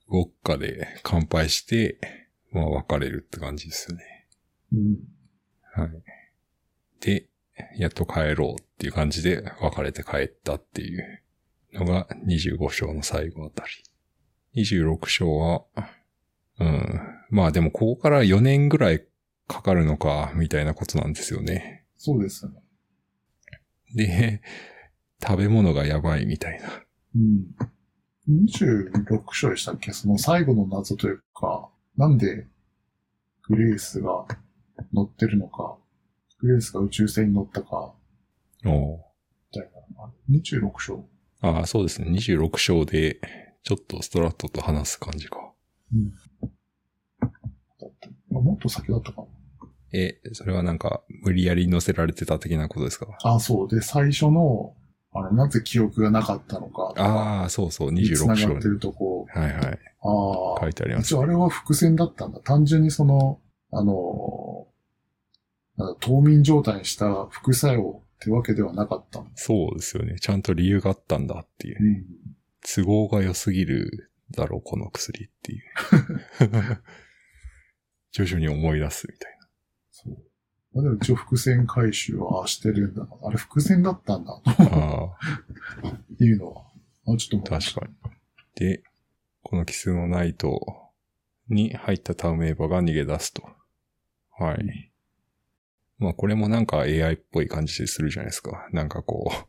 [0.09, 1.99] ウォッカで乾杯して、
[2.51, 4.29] まあ別れるって感じですよね。
[4.75, 4.77] う。
[4.77, 4.97] うん。
[5.73, 5.91] はい。
[7.01, 7.27] で、
[7.79, 11.23] やっと帰ろうっていう感じで別れて帰ったっていう
[11.73, 13.65] のが25章の最後あた
[14.55, 14.63] り。
[14.63, 15.65] 26章は、
[16.61, 17.01] うん。
[17.31, 19.07] まあでもここから4年ぐらい
[19.47, 21.85] かかるのか、みたいなことなんですよね。
[21.97, 22.63] そうですよね。
[23.95, 24.43] で、
[25.23, 26.69] 食べ物がやばいみたいな。
[27.15, 27.47] うん。
[28.29, 29.93] 26章でしたっけ？
[29.93, 32.47] その最後の謎というか、なんで
[33.49, 34.27] グレースが
[34.93, 35.77] 乗ってるのか、
[36.39, 37.95] グレースが宇宙船に乗ったか、
[38.65, 39.05] おう
[39.55, 40.13] みたいな。
[40.31, 41.05] 26章。
[41.41, 42.09] ああ、そうですね。
[42.11, 43.21] 26章で、
[43.65, 45.53] ちょっとストラットと話す感じか。
[45.93, 46.13] うん。
[47.83, 49.25] だってあもっと先だったか
[49.93, 53.07] え、それはなんか、無理やり乗せられてた的なことですか？
[53.25, 53.35] な。
[53.35, 53.69] あ、そう。
[53.69, 54.75] で、最初の、
[55.13, 56.95] あの、なぜ記憶がなかったのか。
[56.97, 58.55] ああ、そうそう、に繋26章に。
[58.55, 59.27] がってるとこ。
[59.29, 59.65] はいはい。
[59.65, 60.61] ああ。
[60.63, 61.15] 書いてあります一。
[61.17, 62.41] 応あれは伏線だったんだ。
[62.41, 63.39] 単純にその、
[63.71, 64.67] あの
[66.01, 69.23] 冬眠状態にした副作用ってわけではなかった。
[69.35, 70.17] そうですよね。
[70.21, 71.77] ちゃんと理由があったんだっていう。
[71.83, 72.05] うん。
[72.63, 75.63] 都合が良すぎるだろう、この薬っていう。
[78.13, 79.33] 徐々に思い出すみたい
[79.91, 80.17] そう。
[80.75, 83.09] まあ、でも一応伏線回収はしてるんだな。
[83.23, 84.53] あれ伏線だったんだな。
[84.59, 85.17] あ
[85.83, 86.63] あ、っていうのは、
[87.07, 87.93] あちょっと確かに。
[88.55, 88.83] で、
[89.43, 90.61] このキスのナイト
[91.49, 93.43] に入ったタウメーバーが逃げ出すと。
[94.39, 94.93] はい。
[95.99, 98.69] まあこれもなんか AI っぽい感じするじゃないですか。
[98.73, 99.47] なんかこう、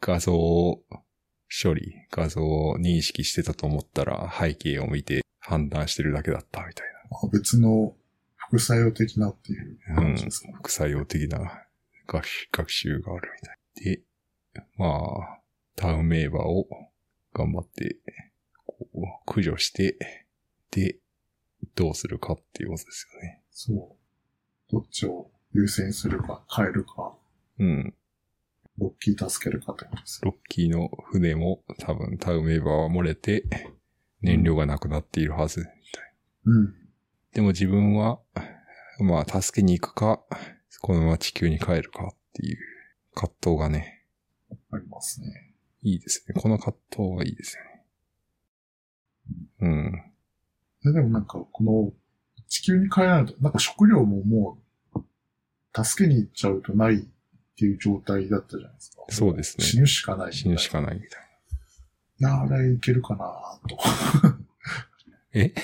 [0.00, 7.94] 画像処理、画像を認識してたと思ったら背景を見て判断してるだけだったみたいまあ別の
[8.36, 10.02] 副作用的なっていうな。
[10.02, 10.04] うん。
[10.04, 10.54] 感じですかね。
[10.58, 11.66] 副作用的な
[12.06, 13.94] 学習学習があるみたい。
[13.94, 14.02] で、
[14.76, 15.40] まあ、
[15.76, 16.68] タウンメーバーを
[17.32, 17.98] 頑張って、
[18.66, 19.96] こう、駆除して、
[20.70, 20.98] で、
[21.74, 23.42] どうするかっていうことですよね。
[23.50, 24.72] そう。
[24.72, 27.14] どっちを優先するか、変えるか、
[27.58, 27.94] うん。
[28.78, 30.20] ロッキー助けるかってことです。
[30.22, 33.44] ロッキーの船も多分タウンメーバーは漏れて、
[34.22, 35.66] 燃料がなくなっているはず。
[36.44, 36.74] うん。
[37.34, 38.20] でも自分は、
[39.00, 40.22] まあ、助けに行くか、
[40.80, 42.58] このまま地球に帰るかっていう
[43.14, 44.04] 葛藤がね、
[44.70, 45.54] ありますね。
[45.82, 46.40] いいですね。
[46.40, 47.84] この葛藤はいいですよね。
[49.60, 50.12] うん。
[50.84, 51.92] ででもなんか、この、
[52.48, 54.58] 地球に帰らないと、なんか食料もも
[54.94, 55.02] う、
[55.84, 56.98] 助けに行っちゃうとないっ
[57.56, 59.02] ていう状態だったじゃないですか。
[59.08, 60.32] そうですね死ぬしかない。
[60.32, 61.08] 死ぬしかないみたい
[62.20, 63.76] いや、あれいけるかなと。
[64.28, 64.38] な。
[65.32, 65.54] え？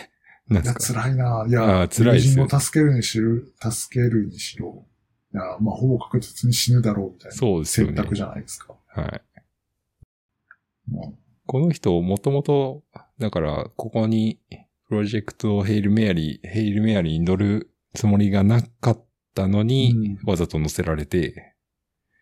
[0.48, 1.02] なんいや、ですか？
[1.02, 1.24] 辛いな。
[1.48, 3.36] いあや、ー辛いですよ友人を助けるにしろ、
[3.70, 4.86] 助けるにしろ。
[5.34, 7.94] いや、まあ、ほぼ確実に死ぬだろうみたいなそうですよね。
[7.94, 8.74] 選択じゃないですか。
[8.86, 9.22] はい。
[10.92, 11.14] うん
[11.50, 12.82] この人、もともと、
[13.18, 14.38] だから、ここに、
[14.86, 21.54] プロジェクトヘイルメアリー、ヘイルメアリーに乗るつもりがなかったのに、うんわざと乗せられて、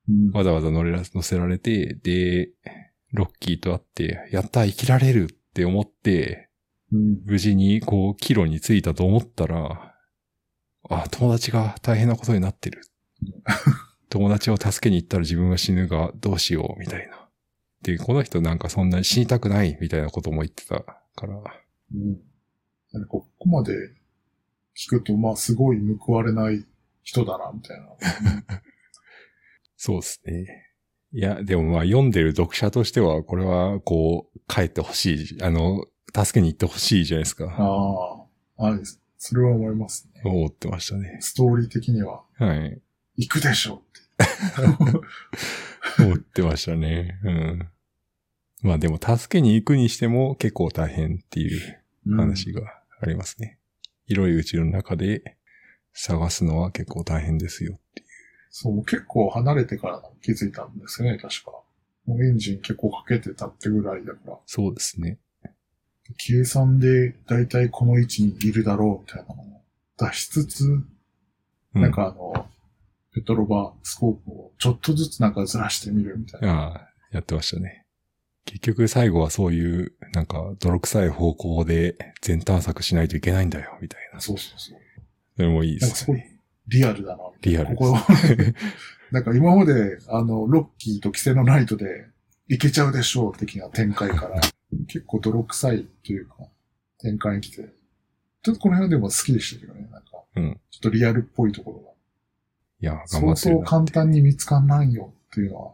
[0.09, 2.51] うんわざわざ乗れら乗せられて、で、
[3.13, 6.47] ロッキーと会って、やった、生きられるって思って、うん
[6.91, 9.95] 無事にこう、帰路に着いたと思ったら、
[10.89, 12.83] あ、友達が大変なことになってる。
[14.09, 17.29] 友達を助けに行ったら自分が死ぬがどうしよう、みたいな。
[17.83, 21.43] で、この人なんかそんなに死にたくない、みたいなことも言ってたから、
[21.95, 23.07] うん。
[23.09, 23.73] ここまで
[24.77, 26.65] 聞くと、まあ、すごい報われない
[27.03, 28.63] 人だな、みたいな。
[29.77, 30.67] そうですね。
[31.13, 35.85] いや、でもまあ読んでる読者としては、これはこう、帰ってほしい、あの、
[36.25, 37.45] 助けに行ってほしいじゃないですか。
[37.47, 39.01] ああ、あです。
[39.19, 40.23] それは思いますね。
[40.25, 41.19] 思ってましたね。
[41.21, 42.81] ストーリー的には、はい。
[43.17, 45.03] 行くでしょって。
[46.03, 47.19] 思ってましたね。
[47.23, 47.69] うん。
[48.63, 51.83] まあでも助けに行くにしても結構大変っていう
[52.17, 52.63] 話が
[53.01, 53.59] ありますね。
[54.07, 55.37] 広い宇宙の中で
[55.93, 58.07] 探すのは結構大変ですよっていう。
[58.51, 61.53] そう、結構離れてから気づいたんですよね、確か。
[62.07, 64.39] もうエンジン結構かけてたってぐらいだから。
[64.47, 65.19] そうですね。
[66.15, 69.63] 計算でだいたいこの位置にいるだろうみたいなのを
[69.99, 70.87] 出しつつ、うん
[71.81, 72.47] なんかあの、
[73.13, 76.53] ペトロバスコープをちょっとずつなんかずらしてみるみたいな。
[76.53, 77.85] ああ、やってましたね。
[78.45, 84.21] 結局最後はそういう、なんか泥臭い方向で全探索しないといけないんだよ、みたいな。
[84.21, 84.79] そうそうそう。
[85.37, 86.41] それもいいでなんかすごいすね。
[86.69, 87.23] リアルだな。
[87.43, 87.99] リアルここ、
[89.13, 92.07] なんか今まで、あの、ロッキーとキセノナイトで
[92.49, 94.41] いけちゃうでしょう的な展開から、
[94.87, 96.35] 結構泥臭いというか、
[96.99, 97.69] 展開に来て、
[98.43, 100.07] ちょっとこの辺でも好きでしたけどね、なんか、
[100.37, 100.61] うん。
[100.71, 101.91] ちょっとリアルっぽいところが。
[102.81, 103.71] いや、頑張そうそうってるなって。
[103.71, 105.73] 簡単に見つかんないよっていうのは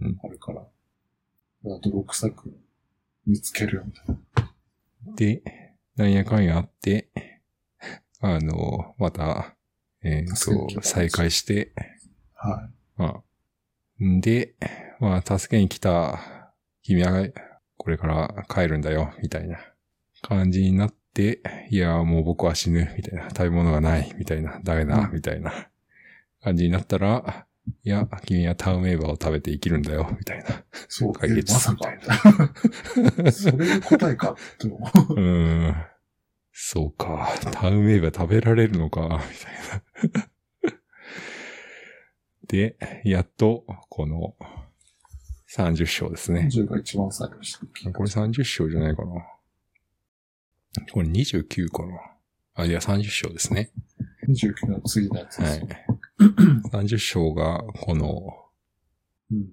[0.00, 0.68] うん、あるから、だか
[1.64, 2.54] ら泥臭く
[3.26, 4.16] 見つけるみたい
[5.06, 5.14] な。
[5.16, 5.42] で、
[5.96, 7.10] なんやかんやあって、
[8.20, 9.56] あの、また、
[10.02, 11.72] えっ、と、助けに来た再開して、
[12.34, 13.22] はま
[14.00, 14.54] あ、んで、
[15.00, 16.52] まあ、助けに来た、
[16.82, 17.26] 君は、
[17.86, 19.60] これから帰るんだよ、みたいな
[20.20, 25.68] 感じになって、いや、もう僕は死ぬ、みたいな、食べ物がない、みたいな、ダメだ、うんみたいな
[26.42, 27.46] 感じになったら、
[27.84, 30.44] いや、君はタウンエーバーを食べて生きるんだよ、みたいな。
[30.46, 30.48] い。
[30.88, 33.30] そう、解決えまさか、みみたいな。
[33.30, 35.20] それが答えかって思う。
[35.20, 35.76] ん。
[36.50, 37.28] そうか。
[37.52, 40.80] タウンウェイバー食べられるのか、みたいな。
[42.48, 44.34] で、やっと、この、
[45.50, 46.48] 30章ですね。
[46.52, 47.92] 10が一番最後でした。
[47.92, 49.10] これ30章じゃないかな。
[50.92, 51.98] これ29かな。
[52.54, 53.70] あ、いや、30章ですね。
[54.28, 55.66] 29の次のやつではすい。。
[56.72, 58.44] 30章が、この、
[59.30, 59.46] うん。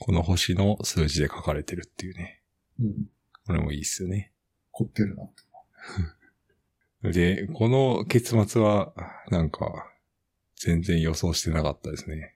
[0.00, 2.42] この星の数字で書かれてるっていうね。
[2.80, 2.94] うん。
[3.46, 4.32] これもいいっすよね。
[4.72, 5.32] 凝ってるなっ
[7.02, 7.12] て。
[7.12, 8.92] で、この結末は、
[9.30, 9.86] なんか、
[10.56, 12.34] 全然予想してなかったですね。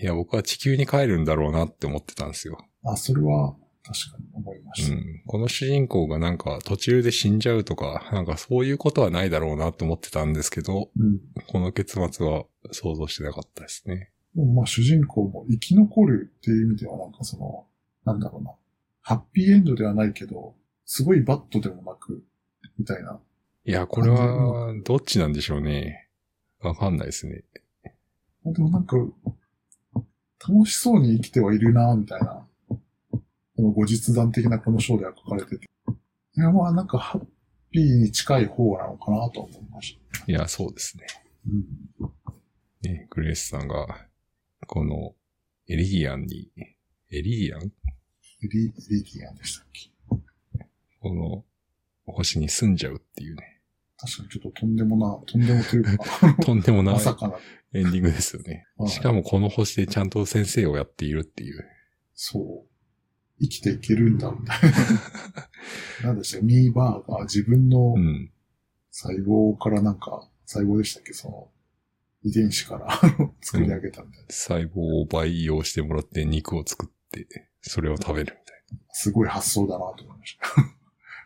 [0.00, 2.58] いや、僕は地球に帰るんだろうなって思ってたんですよ。
[2.84, 4.94] あ、それは確かに思いました。
[4.94, 5.22] うん。
[5.26, 11.20] この主人公がなんか途中で死んじゃうとか、なんかそういうことはないだろうなって思ってたんですけど、うん。
[11.46, 14.10] この結末は想像してなかったですね。
[14.34, 17.66] でもまあ主人公も生き残るっていう意味ではなんかその、
[18.04, 18.52] なんだろうな。
[19.02, 20.54] ハッピーエンドではないけど、
[20.86, 22.24] すごいバットでもなく、
[22.78, 23.20] みたいな。
[23.66, 26.08] いや、これは、どっちなんでしょうね。
[26.60, 27.44] わかんないですね。
[28.46, 28.96] でもなんか、
[30.46, 32.46] 楽しそうに生きてはいるな、みたいな。
[33.56, 35.64] この後日談的なこの章では書かれてて。
[36.36, 37.26] いや、まあなんかハッ
[37.70, 40.24] ピーに近い方なのかなと思いました。
[40.26, 41.06] いや、そうですね。
[41.46, 42.10] うん。
[42.82, 43.86] ね、グレースさんが、
[44.66, 45.14] この、
[45.68, 46.50] エリディアンに、
[47.10, 47.62] エリディアン？
[47.62, 47.68] エ
[48.48, 49.90] リ、エリディアンでしたっけ？
[51.00, 51.44] この、
[52.06, 53.53] 星に住んじゃうっていうね。
[53.96, 57.38] 確かにちょっととんでもな、とんでもというか、 とんでもないまさかな。
[57.72, 58.66] エンディングですよね。
[58.76, 61.64] はいしかもこの星でちゃんと先生をやっているっていう。
[62.14, 62.68] そう。
[63.40, 64.60] 生きていけるんだ、みたい
[66.02, 66.08] な。
[66.10, 68.30] なんでしたミーバーが自分のうん。
[68.90, 71.12] 細胞からなんか、細胞でしたっけ？
[71.12, 71.50] その、
[72.22, 73.00] 遺伝子から
[73.40, 74.26] 作り上げたみたいな。
[74.30, 77.26] 細胞を培養してもらって肉を作って、
[77.60, 78.78] それを食べるみたいな。
[78.92, 80.46] すごい発想だなと思いました。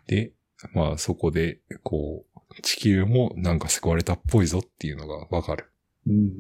[0.07, 0.33] で、
[0.73, 2.28] まあそこで、こう、
[2.63, 5.71] 地球もなんか救われたっぽいぞっていうのがわかる。
[6.07, 6.33] うん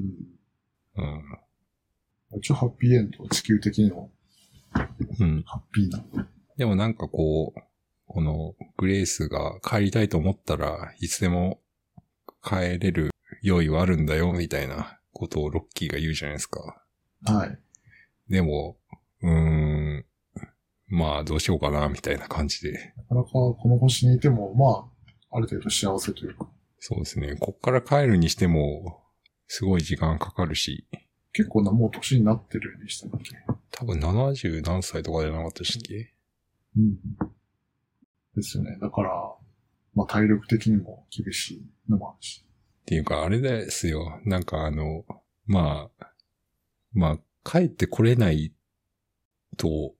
[0.96, 1.04] うん。
[2.32, 2.38] うん。
[2.38, 4.10] 一応ハッピーエンド、地球的にも
[5.20, 5.42] うん。
[5.46, 6.28] ハッピーな。
[6.56, 7.60] でもなんかこう、
[8.06, 11.60] このグレースが帰りたいと思ったらいつでも
[12.42, 13.10] 帰れる
[13.42, 16.82] 用意はあるんだよみたいなことをロッキーが言うじゃないですか。
[17.26, 17.58] はい。
[18.28, 18.76] でも、
[19.22, 20.04] うーん、
[20.88, 22.94] まあどうしようかなみたいな感じで。
[22.96, 24.97] なかなかこの星にいても、まあ、
[25.30, 26.48] ある程度幸せというか、
[26.78, 27.36] そうですね。
[27.38, 29.02] こっから帰るにしても、
[29.46, 30.86] すごい時間かかるし、
[31.32, 33.36] 結構なもう年になってるんでしたっけ？
[33.70, 36.14] 多分70何歳とかじゃなかったでしたっけ
[36.76, 36.96] うん。
[38.34, 38.78] ですよね。
[38.80, 39.10] だから、
[39.94, 42.44] まあ体力的にも厳しいのもあるし。
[42.82, 44.20] っていうか、あれですよ。
[44.24, 45.04] なんかあの、
[45.46, 46.12] まあ、
[46.92, 48.52] まあ、帰ってこれない
[49.56, 49.94] と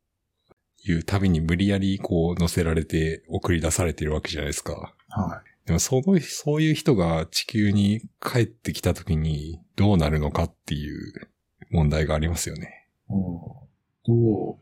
[0.85, 4.95] いうたびに無理やりこう乗せられて送り出されてるわけじゃないですか。
[5.09, 11.28] はでもその、そういう人が地球に帰ってきた時にどうなるのかっていう
[11.70, 12.88] 問題がありますよね。
[13.11, 13.16] うん。
[14.06, 14.56] どう、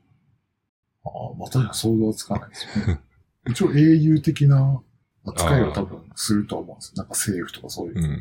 [1.05, 3.01] ああ、また想像つかないですよね。
[3.49, 4.83] 一応英雄的な
[5.25, 6.95] 扱いは多分すると思うんですよ。
[6.97, 7.99] なんか政府とかそういう。
[7.99, 8.21] うん。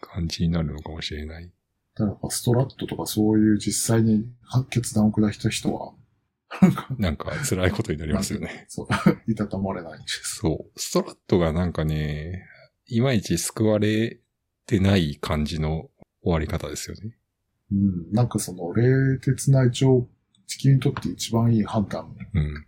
[0.00, 1.50] 感じになるのかもしれない。
[1.94, 4.26] ただやっぱストラットとかそういう実際に
[4.70, 5.94] 決断を下した人は、
[6.98, 8.66] なんか、辛いことになりますよね。
[8.68, 8.88] そう、
[9.30, 10.00] いたたまれない。
[10.06, 10.80] そう。
[10.80, 12.46] ストラットがなんかね、
[12.86, 14.20] いまいち救われ
[14.66, 15.90] てない感じの
[16.22, 17.16] 終わり方ですよね。
[17.70, 18.12] うん。
[18.12, 20.08] なんかその、冷徹な一応、
[20.46, 22.66] 地球にとって一番いい判断うん。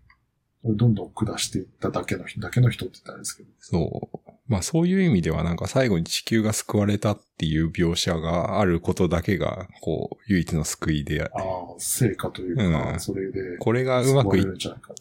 [0.62, 3.48] をどんどん下していっただけの人、だけの人って言ったらあれですけど。
[3.58, 4.23] そう。
[4.46, 11.30] まあそういう意味ではなんか最後に地球が救われたっていう描写があることだけが、こう、唯一の救いで、ああ、
[11.78, 14.50] 成果というか、うんそれで、これがうまくいか。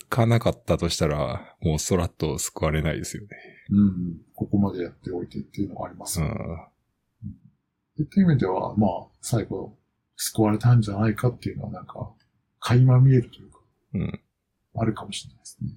[0.09, 3.29] かなかったとしたら、もうストラットを救われないですよね。
[3.69, 4.21] うん。
[4.33, 6.35] ここまでやっておいてっていうのがありますうよね。
[6.35, 6.37] ん。
[7.97, 8.91] でっていう意味では、まあ、
[9.21, 9.77] 最後、
[10.15, 12.11] 救われたんじゃないかっていうのはなんか、
[12.59, 13.59] 垣間見えるというか、
[13.95, 14.19] うん。
[14.75, 15.71] あるかもしれないですね。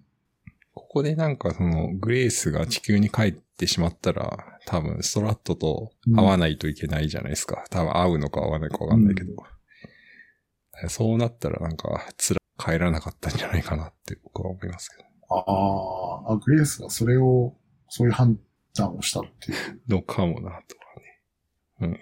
[0.76, 7.64] ここでなんかその、グレースが地球に帰ってしまったら、多分ストラットと会わないといけないじゃないですか。
[7.70, 9.32] 多分会うのか会わないかわかんないけど。
[10.90, 15.04] そうなったらなんか、つら、帰らなかったんじゃないかなって僕は思いますけど。
[15.30, 17.56] あーあ、グレースがそれを、
[17.88, 18.38] そういう判
[18.74, 19.80] 断をしたっていう。
[19.88, 21.22] のかもな、とかね。
[21.80, 22.00] うん。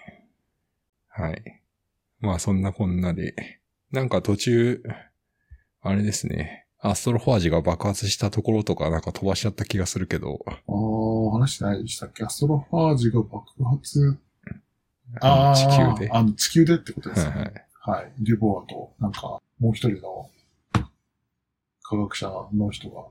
[1.11, 1.62] はい。
[2.18, 3.61] まあそんなこんなで、
[3.93, 4.83] なんか途中、
[5.81, 6.64] あれですね。
[6.87, 12.24] アストロファージが爆発したところとかなんか飛ばしちゃった気がするけど、ああ、話してないでしたっけ？
[12.24, 14.18] アストロファージが爆発？
[15.20, 15.64] あのあ地
[15.99, 16.11] 球で。
[16.12, 17.30] あの、地球でってことですね。
[17.30, 17.53] はいはい。
[17.87, 18.12] はい。
[18.18, 20.28] デュボアと、なんか、もう一人の
[21.82, 23.05] 科学者の人が、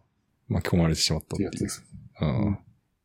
[0.49, 1.69] 巻き込まれてしまったってやつで。
[1.69, 1.83] す。
[2.21, 2.59] うん。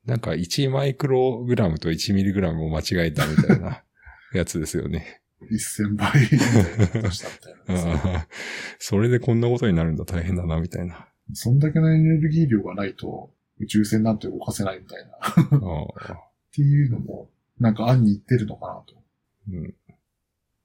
[0.04, 3.84] なんか1マイクログラムと1ミリグラムを間違えたみたいな
[4.32, 5.22] やつですよね。
[5.42, 8.28] 1000倍みたいなことしたみた
[8.78, 11.08] それでこんなことになるんだ大変だな、みたいな。
[11.32, 15.18] そんだけのエネルギー量がないと、宇宙船なんて動かせないみたいな。
[15.18, 19.02] っていうのも、なんか案に言ってるのかなと。
[19.50, 19.74] うん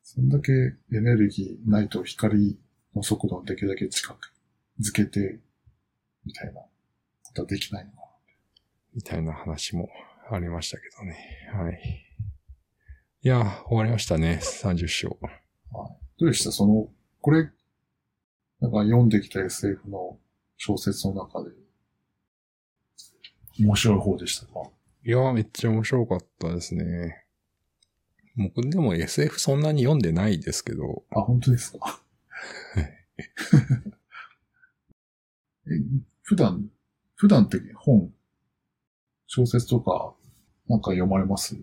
[0.05, 2.59] そんだけエネルギーないと光
[2.93, 4.33] の速度をできるだけ近く
[4.79, 5.39] づけて、
[6.25, 6.61] みたいな
[7.23, 7.97] ことはできないのか
[8.93, 9.89] みたいな話も
[10.29, 11.17] ありましたけどね。
[11.53, 12.05] はい。
[13.23, 14.39] いや、終わりましたね。
[14.41, 15.17] 30章。
[15.21, 15.29] な。
[15.79, 15.91] はい。
[16.19, 16.51] どうでした？
[16.51, 16.89] その、
[17.21, 17.49] これ、
[18.59, 20.17] なんか読んできた SF の
[20.57, 21.51] 小説の中で、
[23.59, 24.69] 面白い方でしたか？
[25.05, 27.23] いや、めっちゃ面白かったですね。
[28.35, 32.01] 僕でも SF そんなに読んでないですけど、あ、本当ですか？
[35.65, 35.69] え、
[36.23, 36.69] 普段、
[37.15, 38.11] 普段って本、
[39.27, 40.13] 小説とか、
[40.67, 41.55] なんか読まれます？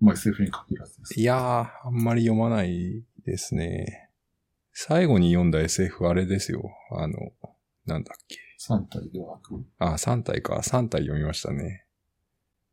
[0.00, 1.20] まあ SF に限らずです。
[1.20, 4.10] いやー、あんまり読まないですね。
[4.72, 6.70] 最後に読んだ SF あれですよ。
[6.90, 7.32] あの、
[7.86, 8.38] なんだっけ。
[8.60, 9.64] 3体ではなく。
[9.78, 10.56] あ、3体か。
[10.56, 11.86] 3体読みましたね。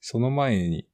[0.02, 0.86] その前に、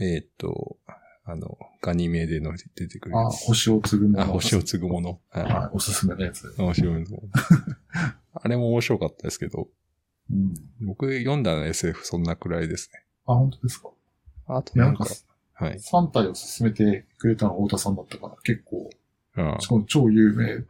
[0.00, 0.76] えーっと、
[1.24, 3.46] あの、ガニメデの出てくるあ、やつ。
[3.46, 4.22] 星を継ぐもの。
[4.22, 5.20] あ、星を継ぐもの。
[5.30, 5.42] はい。
[5.44, 6.54] はい、おすすめのやつ。
[6.58, 7.06] 面白いの。
[8.34, 9.68] あれも面白かったですけど、
[10.30, 10.54] うん。
[10.82, 13.04] 僕読んだの SF そんなくらいですね。
[13.26, 13.90] あ、本当ですか
[14.48, 15.06] あとなんか、
[15.60, 15.74] はい。
[15.76, 18.90] 3体を進めてくれたのは太田さんだったから、結構、
[19.36, 20.64] あしかも超有名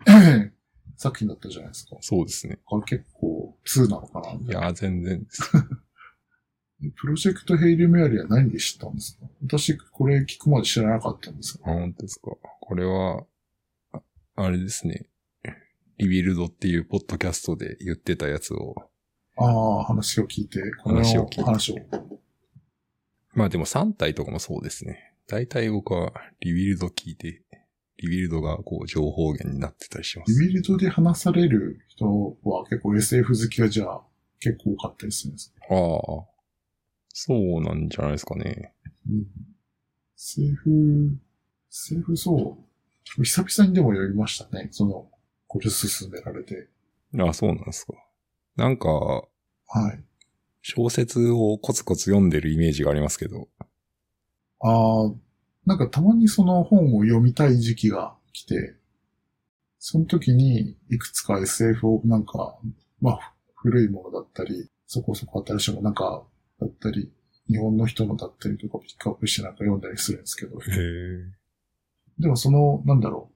[0.97, 1.97] 作品だったじゃないですか。
[2.01, 2.59] そうですね。
[2.67, 5.43] あれ結構、2なのかないや、全然です。
[6.97, 9.27] プロジェクトヘイルメアリーは何で知ったんですか？
[9.47, 12.31] 私、これ聞くまで知らなかったんですあ、本当ですか。
[12.61, 13.25] これは、
[13.93, 14.01] あ
[14.37, 15.07] あれですね。
[15.99, 18.75] Rebuild っていうポッドキャストで言ってたやつを、
[19.37, 19.45] あ
[19.81, 21.77] あ、話を聞いて、この話を聞いて話を。
[23.33, 25.15] まあでも三体とかもそうですね。
[25.27, 27.43] 大体僕は Rebuild 聞いて、
[27.99, 30.33] Rebuild がこう情報源になってたりします。
[30.33, 34.03] Rebuild で話される人は結構 SF 好きがじゃあ
[34.41, 36.31] 結構多かったりするんですかああ。
[37.13, 38.73] そうなんじゃないですかね。
[39.09, 39.27] うん。
[40.17, 41.19] SF、
[41.71, 42.59] SF そ
[43.19, 43.25] う。
[43.25, 44.69] 久々にでも読みましたね。
[44.71, 45.11] その、
[45.47, 46.69] これ進められて。
[47.19, 47.95] あそうなんですか。
[48.57, 49.25] なんか、は
[49.93, 50.05] い。
[50.63, 53.49] 小説をコツコツ読んでるイメージがありますけど。
[54.61, 55.13] ああ、
[55.67, 58.75] なんかたまにその本を読みたい時期が来て、
[59.79, 62.59] その時にいくつか SF をなんか、
[63.01, 66.23] まあ古いものだったり、そこそこ新しいものなんか
[66.61, 67.11] だったり、
[67.49, 71.41] 日本の人のだったりとかピックアップしてなんか読んだりするんですけど、へえ。
[72.19, 73.31] でもその、なんだろ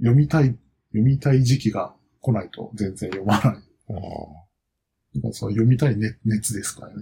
[0.00, 0.56] う、読みたい、
[0.92, 3.44] 読みたい時期が来ないと全然読まない。
[3.44, 4.47] ああ。
[5.14, 6.94] なんかその読みたい熱熱ですかね。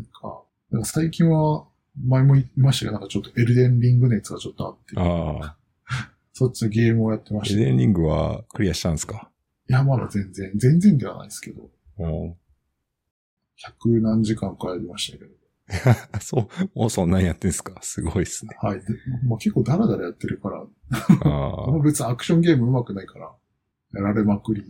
[0.71, 1.67] なんか、最近は、
[2.07, 5.57] 前も言いましたけど、なんかちょっとエルデンリング熱がちょっとあって、ああ。
[6.33, 7.59] そっちのゲームをやってました。
[7.59, 9.31] いエデンリングはクリアしたんですか？
[9.69, 12.37] や、まだ全然、全然ではないですけど、うん。
[13.57, 15.31] 百何時間かやりましたけど。
[16.21, 16.49] そう、
[16.79, 17.81] もうそんなんやってんすか？
[17.83, 18.55] すごいっすね。
[18.61, 18.81] はい。
[18.81, 18.87] で
[19.25, 21.27] まあ、結構ダラダラやってるから、あ
[21.71, 23.33] もう 別にアクションゲーム上手くないから、
[23.95, 24.63] やられまくり。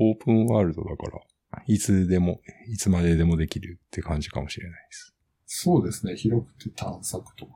[0.00, 1.20] オープンワールドだから、
[1.66, 5.14] いつでも、いつまででもできるって感じかもしれないです。
[5.46, 6.16] そうですね。
[6.16, 7.52] 広くて探索とか。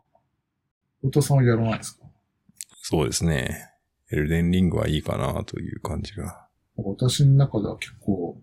[1.03, 2.05] お父さんはやらないですか？
[2.83, 3.69] そうですね。
[4.11, 6.49] エルデンリングはいいかなという感じが。
[6.77, 8.41] 私の中では結構、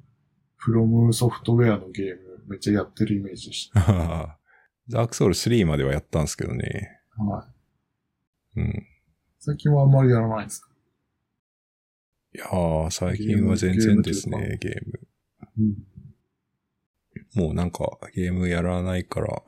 [0.58, 7.02] フロムソフトウェアのゲームめっちゃやってるイメージでし ダークソウル3まではやったんですけどね。
[7.18, 7.24] た。
[7.24, 7.48] は
[8.56, 8.60] い。
[8.60, 8.88] うん。
[9.40, 10.70] 最近はあんまりやらないんですか？
[12.34, 15.00] いやー、最近は全然ですね、ゲーム。
[15.58, 15.76] うん。
[17.36, 19.44] もうなんかゲームやらないから、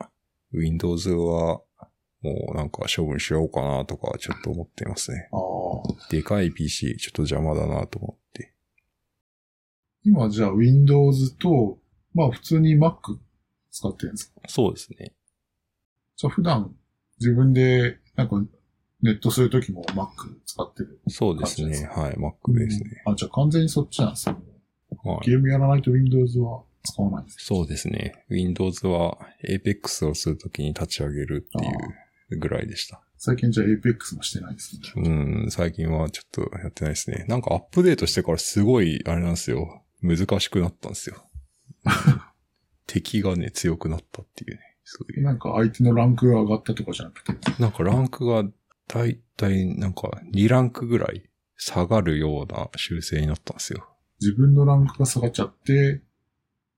[0.52, 1.62] Windows は
[2.22, 5.28] もうなんか処分しようかなとかちょっと思っていますね。
[5.32, 6.10] ああ。
[6.10, 8.54] でかい PC ちょっと邪魔だなと思って。
[10.04, 11.78] 今じゃあ Windows と、
[12.14, 13.18] まあ普通に Mac
[13.70, 14.40] 使ってるんですか？
[14.48, 15.14] そうですね。
[16.16, 16.74] じゃあ普段
[17.20, 18.42] 自分でなんか
[19.02, 20.08] ネットするときも Mac
[20.44, 21.00] 使ってる。
[21.08, 21.86] そうですね。
[21.94, 23.02] はい、Mac ですね。
[23.06, 24.36] あ、じゃあ完全にそっちなんですよ。
[25.04, 25.26] はい。
[25.26, 28.24] ゲームやらないと Windows は使わないんですそうですね。
[28.28, 33.02] Windows は Apex をするときに立ち上げるっていうぐらいでした。
[33.16, 34.80] 最近じゃあ Apex もしてないですね。
[34.96, 37.24] うん、最近はちょっとやってないですね。
[37.28, 39.82] なんかアップデートしてからすごい、あれなんですよ。
[40.00, 41.16] 難しくなったんですよ。
[42.86, 44.60] 敵がね、強くなったっていうね。
[44.84, 45.22] そういう。
[45.22, 48.44] なんか相手のランクが上がったとかじゃなくて、なんかランクが
[48.86, 53.88] だいたいなんか2ランクぐらい下がるような修正になったんですよ。
[54.20, 56.02] 自分のランクが下がっちゃって、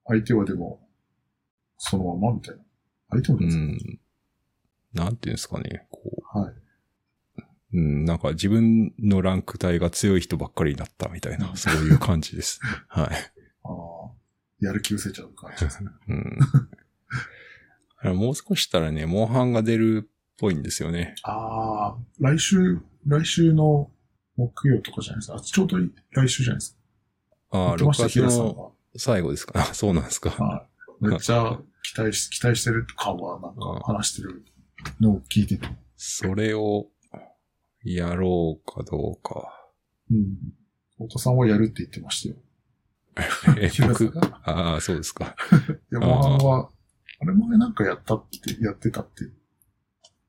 [0.07, 0.81] 相手はでも、
[1.79, 2.63] そのままみたいな。
[3.11, 4.01] 相手もうですか、ん。
[4.93, 5.87] なんていうんですかね。
[5.91, 6.01] こ
[6.33, 6.53] はい。
[6.53, 12.61] う、うん、なんか自分のランク帯が強い人ばっかりになったみたいな、そういう感じです。
[12.89, 13.09] はい。
[13.65, 14.11] ああ、
[14.61, 15.91] やる気失せちゃう感じですね。
[16.09, 16.39] うん。
[18.17, 21.15] もう少ししたらね、モンハンが出るっぽいんですよね。
[21.23, 23.91] ああ、来週、来週の
[24.37, 25.37] 木曜とかじゃないですか。
[25.37, 25.77] あちょうど
[26.13, 26.80] 来週じゃないですか。
[27.51, 29.61] ああ、6言ってました、月の最後ですか？
[29.61, 30.31] あそうなんですか。
[30.31, 30.45] が。
[30.45, 30.67] は
[31.03, 31.07] い。
[31.09, 34.45] めっちゃ期待し、期待してる感はなんか話してる
[35.01, 35.67] のを聞いてて。
[35.97, 36.89] それを
[37.83, 39.69] やろうかどうか。
[40.11, 40.37] うん。
[40.99, 42.37] お父さんはやるって言ってましたよ。
[43.59, 44.41] え、僕、が？
[44.45, 45.35] ああ、そうですか。
[45.91, 46.71] いや、モンハンは、
[47.21, 49.25] あれ前なんかやったって、やってたって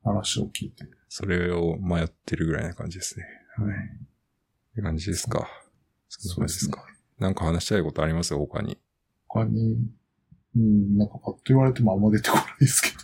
[0.02, 0.84] 話を聞いて。
[1.08, 3.24] それを迷ってるぐらいな感じですね。
[3.56, 3.74] はい。
[3.74, 5.46] って感じですか？
[6.08, 6.84] そんな感じですか？
[7.22, 8.34] なんか話したいことあります？
[8.34, 8.78] 他に。
[9.28, 9.78] 他に、
[10.56, 12.96] うん、なんかパッと言われてもあんま出てこないですけど。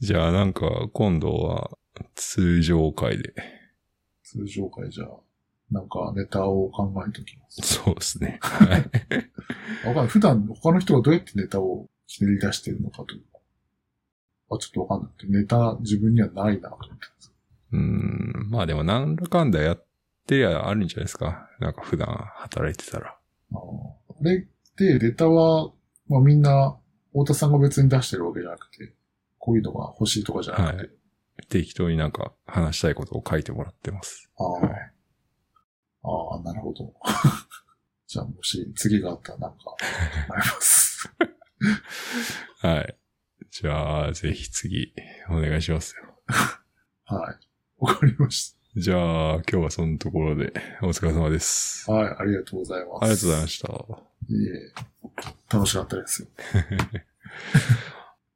[0.00, 1.76] じゃあなんか今度は
[2.14, 3.34] 通常回で。
[4.22, 5.08] 通常会じゃあ、
[5.70, 7.60] なんかネタを考えておきます。
[7.62, 8.38] そうですね。
[8.40, 8.68] はい。
[9.86, 10.06] わかんない。
[10.08, 13.38] 普段他の人がどうやってネタをひねり出してるのかというか。
[14.50, 17.32] あ、ちょっとわかんなくて、ネタ自分にはないなと思ってます。
[17.72, 18.50] うーん。
[18.50, 19.84] まあでもなんだかんだやっ
[20.26, 21.48] てりゃあるんじゃないですか？
[21.60, 23.16] なんか普段働いてたら。
[23.52, 23.56] あ
[24.22, 25.70] れって、ネタは、
[26.08, 26.78] まあみんな、
[27.12, 28.94] 太田さんが別に出してるわけじゃなくて、
[29.38, 30.90] こういうのが欲しいとかじゃなくて、はい
[31.50, 34.30] 適当になんか話したいことを書いてもらってます。
[34.38, 34.70] ああ、はい
[36.02, 36.94] ああ、なるほど。
[38.08, 39.58] じゃあもし次があったらなんか、
[40.30, 41.08] なります。
[42.66, 42.96] はい。
[43.50, 44.94] じゃあ、ぜひ次、
[45.28, 46.04] お願いしますよ。
[47.04, 47.38] はい。
[47.78, 51.86] わかりましじゃあ、今日はそのところで、お疲れ様です。
[51.86, 51.92] た。
[51.92, 53.04] はい、ありがとうございます。
[53.04, 53.62] ありがとうございまし。
[53.62, 53.68] た。
[53.68, 54.72] いえ、
[55.50, 56.28] 楽しかったですよ。